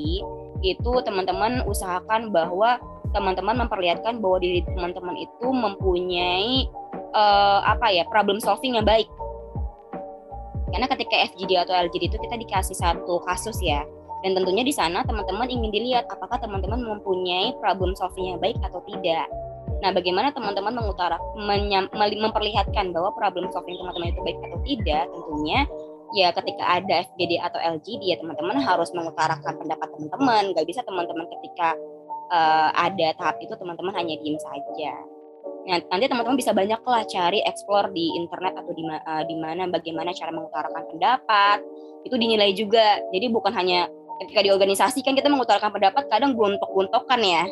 itu 0.66 0.92
teman-teman 1.08 1.64
usahakan 1.64 2.34
bahwa 2.34 2.82
teman-teman 3.16 3.66
memperlihatkan 3.66 4.20
bahwa 4.20 4.38
diri 4.42 4.62
teman-teman 4.68 5.16
itu 5.16 5.48
mempunyai 5.48 6.68
uh, 7.16 7.62
apa 7.64 7.94
ya 7.94 8.04
problem 8.10 8.42
solving 8.42 8.76
yang 8.76 8.86
baik. 8.86 9.08
Karena 10.70 10.86
ketika 10.86 11.16
FGD 11.34 11.52
atau 11.66 11.74
LGD 11.74 12.14
itu 12.14 12.18
kita 12.22 12.36
dikasih 12.38 12.78
satu 12.78 13.24
kasus 13.26 13.58
ya, 13.64 13.82
dan 14.20 14.36
tentunya 14.36 14.64
di 14.68 14.74
sana 14.76 15.04
teman-teman 15.08 15.48
ingin 15.48 15.72
dilihat 15.72 16.06
apakah 16.12 16.36
teman-teman 16.44 16.84
mempunyai 16.84 17.56
problem 17.64 17.96
solving 17.96 18.36
yang 18.36 18.40
baik 18.40 18.60
atau 18.60 18.84
tidak. 18.84 19.28
Nah, 19.80 19.96
bagaimana 19.96 20.36
teman-teman 20.36 20.76
mengutara 20.76 21.16
memperlihatkan 21.96 22.92
bahwa 22.92 23.16
problem 23.16 23.48
solving 23.56 23.80
teman-teman 23.80 24.12
itu 24.12 24.22
baik 24.28 24.38
atau 24.44 24.60
tidak? 24.68 25.04
Tentunya 25.08 25.60
ya 26.12 26.34
ketika 26.36 26.64
ada 26.66 27.06
FGD 27.06 27.40
atau 27.40 27.60
LGD 27.62 28.02
ya 28.02 28.18
teman-teman 28.20 28.60
harus 28.60 28.92
mengutarakan 28.92 29.56
pendapat 29.56 29.88
teman-teman. 29.96 30.44
Gak 30.52 30.68
bisa 30.68 30.84
teman-teman 30.84 31.26
ketika 31.40 31.80
uh, 32.28 32.70
ada 32.76 33.16
tahap 33.16 33.40
itu 33.40 33.56
teman-teman 33.56 33.96
hanya 33.96 34.20
diem 34.20 34.36
saja. 34.36 34.94
Nah, 35.70 35.80
nanti 35.96 36.06
teman-teman 36.12 36.36
bisa 36.40 36.52
banyak 36.52 36.82
lah 36.84 37.04
cari 37.08 37.40
explore 37.46 37.94
di 37.96 38.20
internet 38.20 38.58
atau 38.60 38.72
di, 38.76 38.84
uh, 38.84 39.24
di 39.24 39.36
mana 39.40 39.70
bagaimana 39.70 40.12
cara 40.12 40.34
mengutarakan 40.34 40.84
pendapat 40.92 41.64
itu 42.04 42.16
dinilai 42.16 42.52
juga. 42.52 43.00
Jadi 43.16 43.32
bukan 43.32 43.54
hanya 43.56 43.88
ketika 44.20 44.40
di 44.44 44.52
organisasi 44.52 45.00
kan 45.02 45.16
kita 45.16 45.32
mengutarakan 45.32 45.72
pendapat 45.72 46.04
kadang 46.12 46.36
gontok-gontokan 46.36 47.22
ya. 47.24 47.44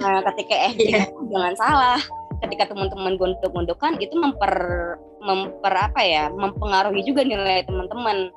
Nah, 0.00 0.24
ketika 0.32 0.54
eh 0.72 0.74
yeah. 0.80 1.06
jangan 1.28 1.54
salah. 1.56 2.00
Ketika 2.36 2.68
teman-teman 2.68 3.16
gontok-gontokan 3.16 3.96
itu 4.00 4.12
memper 4.16 4.54
memper 5.24 5.72
apa 5.72 6.00
ya? 6.04 6.28
mempengaruhi 6.32 7.04
juga 7.04 7.24
nilai 7.24 7.64
teman-teman. 7.64 8.32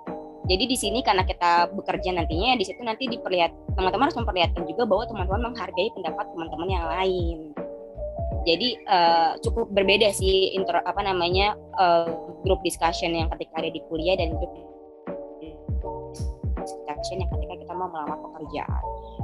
Jadi 0.49 0.65
di 0.65 0.77
sini 0.79 0.99
karena 1.05 1.27
kita 1.27 1.69
bekerja 1.77 2.09
nantinya 2.15 2.57
di 2.57 2.65
situ 2.65 2.81
nanti 2.81 3.05
diperlihat 3.05 3.75
teman-teman 3.77 4.09
harus 4.09 4.17
memperlihatkan 4.17 4.65
juga 4.65 4.87
bahwa 4.87 5.03
teman-teman 5.05 5.51
menghargai 5.51 5.89
pendapat 5.93 6.25
teman-teman 6.31 6.69
yang 6.71 6.85
lain. 6.89 7.37
Jadi 8.47 8.81
uh, 8.87 9.35
cukup 9.43 9.67
berbeda 9.69 10.09
sih 10.15 10.55
intro 10.55 10.79
apa 10.79 11.03
namanya 11.03 11.53
uh, 11.75 12.07
grup 12.41 12.63
discussion 12.63 13.11
yang 13.13 13.27
ketika 13.35 13.61
ada 13.61 13.69
di 13.69 13.83
kuliah 13.91 14.15
dan 14.15 14.31
grup 14.39 14.51
discussion 16.99 17.23
yang 17.23 17.31
ketika 17.31 17.55
kita 17.63 17.73
mau 17.73 17.87
melamar 17.87 18.19
pekerjaan 18.19 18.81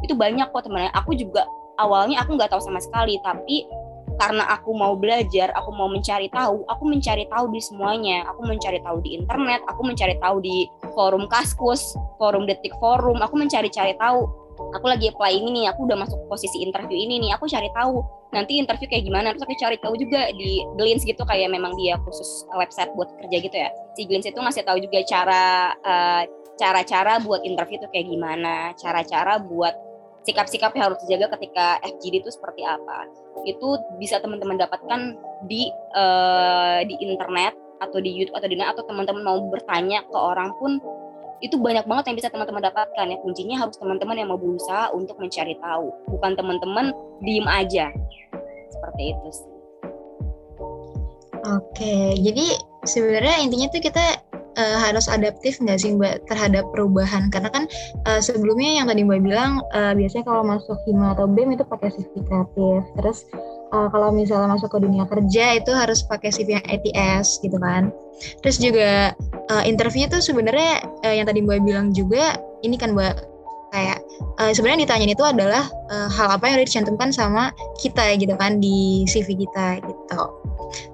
itu 0.07 0.15
banyak 0.15 0.47
kok 0.47 0.63
teman 0.63 0.88
aku 0.95 1.11
juga 1.11 1.43
awalnya 1.75 2.23
aku 2.23 2.39
nggak 2.39 2.47
tahu 2.47 2.63
sama 2.63 2.79
sekali 2.79 3.19
tapi 3.19 3.67
karena 4.15 4.47
aku 4.47 4.71
mau 4.71 4.95
belajar, 4.95 5.51
aku 5.59 5.75
mau 5.75 5.91
mencari 5.91 6.31
tahu, 6.31 6.63
aku 6.71 6.83
mencari 6.88 7.27
tahu 7.27 7.51
di 7.51 7.59
semuanya. 7.59 8.23
Aku 8.31 8.47
mencari 8.47 8.79
tahu 8.79 9.03
di 9.03 9.19
internet, 9.19 9.59
aku 9.67 9.81
mencari 9.83 10.15
tahu 10.23 10.39
di 10.39 10.71
forum 10.95 11.27
Kaskus, 11.27 11.99
forum 12.15 12.47
Detik 12.47 12.71
Forum, 12.79 13.19
aku 13.19 13.35
mencari-cari 13.35 13.91
tahu. 13.99 14.23
Aku 14.55 14.88
lagi 14.88 15.11
apply 15.11 15.35
ini 15.35 15.51
nih, 15.51 15.65
aku 15.67 15.83
udah 15.83 15.99
masuk 15.99 16.15
posisi 16.31 16.63
interview 16.63 16.95
ini 16.95 17.27
nih, 17.27 17.35
aku 17.35 17.43
cari 17.43 17.67
tahu 17.75 17.99
nanti 18.31 18.55
interview 18.55 18.88
kayak 18.88 19.03
gimana. 19.03 19.35
Terus 19.35 19.43
aku 19.43 19.55
cari 19.59 19.77
tahu 19.83 19.93
juga 19.99 20.31
di 20.31 20.63
Glints 20.79 21.03
gitu 21.03 21.23
kayak 21.27 21.51
memang 21.51 21.75
dia 21.75 21.99
khusus 22.07 22.47
website 22.55 22.95
buat 22.95 23.11
kerja 23.19 23.38
gitu 23.43 23.55
ya. 23.55 23.69
Si 23.99 24.07
Glints 24.07 24.27
itu 24.27 24.39
ngasih 24.39 24.63
tahu 24.63 24.79
juga 24.79 25.03
cara 25.03 25.75
uh, 25.83 26.23
cara-cara 26.55 27.19
buat 27.21 27.43
interview 27.43 27.79
itu 27.79 27.87
kayak 27.91 28.07
gimana, 28.07 28.71
cara-cara 28.79 29.39
buat 29.39 29.75
sikap-sikap 30.25 30.73
yang 30.73 30.89
harus 30.91 30.99
dijaga 31.05 31.37
ketika 31.37 31.77
FGD 31.85 32.25
itu 32.25 32.31
seperti 32.33 32.65
apa. 32.65 33.05
Itu 33.45 33.77
bisa 34.01 34.17
teman-teman 34.19 34.57
dapatkan 34.57 35.13
di 35.45 35.69
uh, 35.93 36.81
di 36.81 36.97
internet 36.97 37.53
atau 37.79 37.99
di 38.01 38.09
YouTube 38.09 38.35
atau 38.39 38.49
di 38.49 38.55
mana 38.57 38.73
atau 38.73 38.83
teman-teman 38.87 39.21
mau 39.21 39.37
bertanya 39.51 40.01
ke 40.07 40.17
orang 40.17 40.55
pun 40.57 40.79
itu 41.43 41.59
banyak 41.59 41.83
banget 41.83 42.09
yang 42.09 42.17
bisa 42.17 42.31
teman-teman 42.31 42.63
dapatkan 42.63 43.11
ya 43.11 43.17
kuncinya 43.19 43.55
harus 43.59 43.75
teman-teman 43.75 44.15
yang 44.15 44.31
mau 44.31 44.39
berusaha 44.39 44.87
untuk 44.95 45.19
mencari 45.19 45.59
tahu 45.59 45.91
bukan 46.07 46.31
teman-teman 46.33 46.95
diem 47.21 47.43
aja 47.45 47.91
seperti 48.71 49.03
itu 49.11 49.29
sih. 49.35 49.51
Oke, 51.45 52.17
jadi 52.17 52.57
sebenarnya 52.89 53.45
intinya 53.45 53.67
tuh 53.69 53.81
kita 53.83 54.05
uh, 54.57 54.77
harus 54.81 55.05
adaptif 55.07 55.59
nggak 55.61 55.79
sih 55.79 55.93
Mbak 55.95 56.27
terhadap 56.31 56.65
perubahan? 56.71 57.29
Karena 57.29 57.49
kan 57.51 57.69
uh, 58.09 58.19
sebelumnya 58.19 58.81
yang 58.81 58.87
tadi 58.89 59.03
Mbak 59.03 59.21
bilang 59.21 59.61
uh, 59.75 59.93
biasanya 59.93 60.25
kalau 60.25 60.43
masuk 60.43 60.77
hima 60.89 61.13
atau 61.13 61.29
BEM 61.29 61.55
itu 61.55 61.63
pakai 61.67 61.91
CV 61.93 62.13
kreatif. 62.25 62.81
Terus 62.97 63.17
uh, 63.75 63.87
kalau 63.91 64.09
misalnya 64.15 64.55
masuk 64.55 64.71
ke 64.71 64.79
dunia 64.81 65.05
kerja 65.05 65.45
itu 65.59 65.71
harus 65.75 66.01
pakai 66.07 66.31
CV 66.31 66.59
yang 66.59 66.65
ATS 66.65 67.39
gitu 67.43 67.57
kan. 67.59 67.91
Terus 68.41 68.57
juga 68.57 69.11
uh, 69.51 69.63
interview 69.67 70.07
itu 70.07 70.23
sebenarnya 70.23 70.83
uh, 71.03 71.13
yang 71.13 71.27
tadi 71.27 71.43
Mbak 71.43 71.59
bilang 71.63 71.91
juga 71.91 72.39
ini 72.63 72.79
kan 72.79 72.95
Mbak 72.95 73.34
kayak 73.75 73.99
uh, 74.39 74.51
sebenarnya 74.55 74.88
ditanyain 74.88 75.11
itu 75.11 75.25
adalah 75.27 75.67
uh, 75.91 76.07
hal 76.07 76.31
apa 76.31 76.47
yang 76.47 76.55
udah 76.63 76.67
dicantumkan 76.67 77.11
sama 77.11 77.51
kita 77.75 78.15
gitu 78.15 78.31
kan 78.39 78.63
di 78.63 79.03
CV 79.11 79.35
kita 79.43 79.83
gitu. 79.83 80.21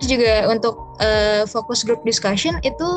Terus 0.02 0.10
juga 0.10 0.34
untuk 0.50 0.98
uh, 0.98 1.46
fokus 1.46 1.86
group 1.86 2.02
discussion 2.02 2.58
itu 2.66 2.90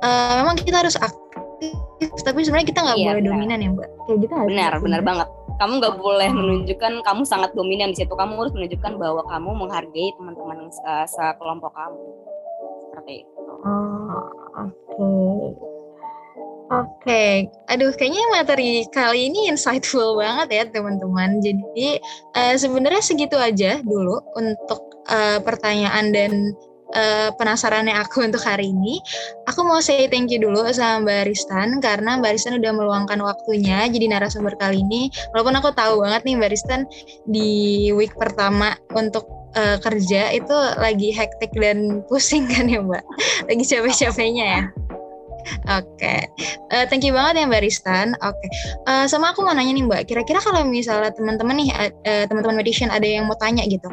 uh, 0.00 0.32
memang 0.40 0.56
kita 0.56 0.80
harus 0.80 0.96
aktif, 0.96 1.76
tapi 2.24 2.44
sebenarnya 2.44 2.68
kita 2.72 2.80
nggak 2.80 2.98
iya, 2.98 3.12
boleh 3.12 3.22
benar. 3.22 3.30
dominan 3.36 3.58
ya 3.60 3.68
mbak. 3.76 3.88
Kayak 4.08 4.18
gitu 4.24 4.34
Benar, 4.48 4.72
benar 4.80 5.00
banget. 5.04 5.28
Kamu 5.58 5.72
nggak 5.82 5.94
boleh 5.98 6.30
menunjukkan 6.30 6.92
kamu 7.02 7.22
sangat 7.26 7.50
dominan 7.52 7.90
di 7.92 7.96
situ. 8.00 8.14
Kamu 8.14 8.38
harus 8.38 8.54
menunjukkan 8.54 8.92
bahwa 8.96 9.22
kamu 9.26 9.50
menghargai 9.66 10.08
teman-teman 10.16 10.58
uh, 10.88 11.06
sekelompok 11.06 11.74
kamu. 11.74 12.02
Seperti 12.88 13.12
itu. 13.26 13.52
Oh, 13.66 14.30
oke. 14.54 14.70
Okay. 14.96 15.77
Oke, 16.68 17.00
okay. 17.00 17.34
aduh 17.72 17.96
kayaknya 17.96 18.20
materi 18.28 18.84
kali 18.92 19.32
ini 19.32 19.48
insightful 19.48 20.20
banget 20.20 20.48
ya 20.52 20.64
teman-teman. 20.68 21.40
Jadi 21.40 21.96
uh, 22.36 22.54
sebenarnya 22.60 23.00
segitu 23.00 23.40
aja 23.40 23.80
dulu 23.80 24.20
untuk 24.36 25.00
uh, 25.08 25.40
pertanyaan 25.40 26.12
dan 26.12 26.52
uh, 26.92 27.32
penasarannya 27.40 27.96
aku 27.96 28.20
untuk 28.28 28.44
hari 28.44 28.68
ini. 28.68 29.00
Aku 29.48 29.64
mau 29.64 29.80
say 29.80 30.12
thank 30.12 30.28
you 30.28 30.44
dulu 30.44 30.68
sama 30.76 31.08
Mbak 31.08 31.32
Ristan 31.32 31.80
karena 31.80 32.20
Mbak 32.20 32.36
Ristan 32.36 32.60
udah 32.60 32.72
meluangkan 32.76 33.20
waktunya 33.24 33.88
jadi 33.88 34.04
narasumber 34.12 34.52
kali 34.60 34.84
ini. 34.84 35.08
Walaupun 35.32 35.56
aku 35.56 35.72
tahu 35.72 36.04
banget 36.04 36.28
nih 36.28 36.34
Mbak 36.36 36.50
Ristan 36.52 36.84
di 37.24 37.50
week 37.96 38.12
pertama 38.20 38.76
untuk 38.92 39.24
uh, 39.56 39.80
kerja 39.80 40.36
itu 40.36 40.56
lagi 40.76 41.16
hektik 41.16 41.52
dan 41.56 42.00
pusing 42.12 42.44
kan 42.44 42.68
ya 42.68 42.84
Mbak? 42.84 43.04
Lagi 43.48 43.64
capek-capeknya 43.64 44.44
ya? 44.44 44.64
Oke, 45.68 45.84
okay. 45.98 46.20
uh, 46.72 46.84
thank 46.88 47.04
you 47.04 47.12
banget 47.12 47.42
ya 47.42 47.44
Mbak 47.48 47.62
Ristan. 47.64 48.14
Oke, 48.20 48.36
okay. 48.36 48.50
uh, 48.86 49.04
sama 49.10 49.32
aku 49.32 49.44
mau 49.44 49.54
nanya 49.54 49.74
nih 49.74 49.84
Mbak, 49.86 50.02
kira-kira 50.08 50.40
kalau 50.42 50.64
misalnya 50.66 51.12
teman-teman 51.14 51.56
nih, 51.58 51.68
uh, 51.74 52.24
teman-teman 52.28 52.56
medicine 52.58 52.92
ada 52.92 53.04
yang 53.04 53.28
mau 53.28 53.36
tanya 53.38 53.64
gitu, 53.66 53.88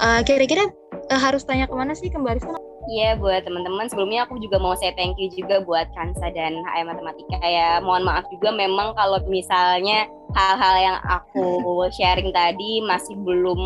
uh, 0.00 0.20
kira-kira 0.24 0.68
uh, 1.12 1.20
harus 1.20 1.42
tanya 1.44 1.66
ke 1.66 1.74
mana 1.74 1.92
sih 1.96 2.08
ke 2.08 2.16
Mbak 2.18 2.40
Ristan? 2.40 2.56
Iya 2.88 3.14
buat 3.20 3.44
teman-teman 3.44 3.86
sebelumnya 3.92 4.24
aku 4.24 4.40
juga 4.40 4.56
mau 4.56 4.72
saya 4.72 4.96
thank 4.96 5.20
you 5.20 5.28
juga 5.30 5.60
buat 5.62 5.86
Kansa 5.92 6.32
dan 6.32 6.56
HM 6.56 6.88
Matematika 6.88 7.38
ya. 7.44 7.78
Mohon 7.84 8.08
maaf 8.08 8.24
juga 8.32 8.50
memang 8.56 8.96
kalau 8.96 9.20
misalnya 9.28 10.08
hal-hal 10.34 10.74
yang 10.78 10.98
aku 11.06 11.86
sharing 11.94 12.30
tadi 12.30 12.82
masih 12.84 13.18
belum 13.20 13.60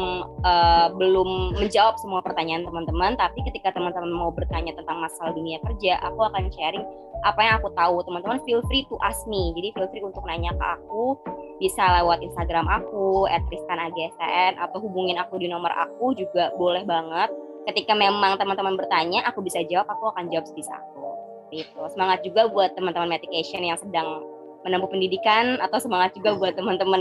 uh, 0.44 0.88
belum 0.96 1.60
menjawab 1.60 1.96
semua 2.00 2.20
pertanyaan 2.24 2.64
teman-teman. 2.64 3.16
Tapi 3.20 3.40
ketika 3.50 3.74
teman-teman 3.74 4.12
mau 4.12 4.30
bertanya 4.32 4.72
tentang 4.76 5.00
masalah 5.00 5.32
dunia 5.36 5.60
kerja, 5.62 6.00
aku 6.00 6.24
akan 6.24 6.48
sharing 6.52 6.84
apa 7.24 7.40
yang 7.40 7.54
aku 7.60 7.68
tahu. 7.76 8.00
Teman-teman 8.04 8.40
feel 8.48 8.64
free 8.68 8.84
to 8.88 8.96
ask 9.04 9.24
me. 9.28 9.52
Jadi 9.56 9.76
feel 9.76 9.88
free 9.92 10.04
untuk 10.04 10.24
nanya 10.24 10.52
ke 10.56 10.66
aku 10.80 11.18
bisa 11.62 11.82
lewat 12.02 12.20
Instagram 12.20 12.66
aku 12.66 13.30
@tristan_agsn 13.48 14.58
atau 14.58 14.78
hubungin 14.82 15.16
aku 15.22 15.38
di 15.38 15.46
nomor 15.46 15.70
aku 15.70 16.12
juga 16.18 16.50
boleh 16.58 16.82
banget 16.82 17.30
ketika 17.70 17.96
memang 17.96 18.36
teman-teman 18.36 18.76
bertanya 18.76 19.24
aku 19.24 19.40
bisa 19.40 19.62
jawab 19.70 19.88
aku 19.88 20.12
akan 20.12 20.28
jawab 20.28 20.44
sebisa 20.44 20.76
aku 20.76 21.08
gitu 21.54 21.80
semangat 21.94 22.20
juga 22.26 22.50
buat 22.50 22.74
teman-teman 22.74 23.16
medication 23.16 23.62
yang 23.62 23.78
sedang 23.78 24.26
menempuh 24.64 24.88
pendidikan 24.88 25.60
atau 25.60 25.76
semangat 25.76 26.16
juga 26.16 26.34
buat 26.40 26.56
teman-teman 26.56 27.00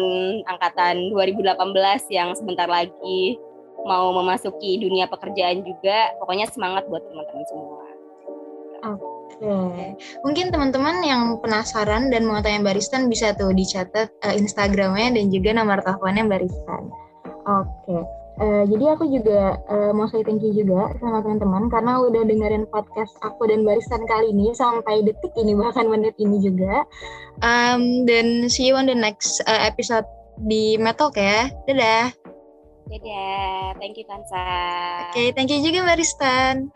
angkatan 0.51 1.09
2018 1.15 1.55
yang 2.11 2.35
sebentar 2.35 2.67
lagi 2.67 3.39
mau 3.87 4.11
memasuki 4.11 4.79
dunia 4.83 5.07
pekerjaan 5.07 5.63
juga. 5.63 6.11
Pokoknya 6.19 6.51
semangat 6.51 6.85
buat 6.91 7.03
teman-teman 7.07 7.45
semua. 7.47 7.83
Oke, 8.83 9.95
mungkin 10.27 10.51
teman-teman 10.51 10.99
yang 11.07 11.39
penasaran 11.39 12.11
dan 12.11 12.27
mau 12.27 12.43
tanya 12.43 12.67
Baristan 12.67 13.07
bisa 13.07 13.31
tuh 13.31 13.55
dicatat 13.55 14.11
uh, 14.27 14.35
Instagramnya 14.35 15.15
dan 15.15 15.31
juga 15.31 15.55
nomor 15.55 15.79
teleponnya 15.79 16.27
Baristan. 16.27 16.91
Oke, 17.47 17.95
Uh, 18.41 18.65
jadi 18.65 18.97
aku 18.97 19.05
juga 19.13 19.61
uh, 19.69 19.93
mau 19.93 20.09
say 20.09 20.25
thank 20.25 20.41
you 20.41 20.49
juga 20.49 20.89
sama 20.97 21.21
teman-teman 21.21 21.69
karena 21.69 22.01
udah 22.01 22.25
dengerin 22.25 22.65
podcast 22.65 23.13
aku 23.21 23.45
dan 23.45 23.61
barisan 23.61 24.01
kali 24.09 24.33
ini 24.33 24.49
sampai 24.57 25.05
detik 25.05 25.29
ini 25.37 25.53
bahkan 25.53 25.85
menit 25.85 26.17
ini 26.17 26.41
juga. 26.41 26.81
Um, 27.45 28.09
dan 28.09 28.49
see 28.49 28.65
you 28.65 28.73
on 28.73 28.89
the 28.89 28.97
next 28.97 29.37
uh, 29.45 29.61
episode 29.61 30.05
di 30.49 30.81
Metal 30.81 31.13
ya. 31.13 31.53
Dadah. 31.69 32.09
Dadah. 32.89 33.77
Thank 33.77 34.01
you 34.01 34.05
Kansa. 34.09 34.43
Oke, 35.07 35.13
okay, 35.13 35.27
thank 35.37 35.53
you 35.53 35.61
juga 35.61 35.85
Baristan. 35.85 36.73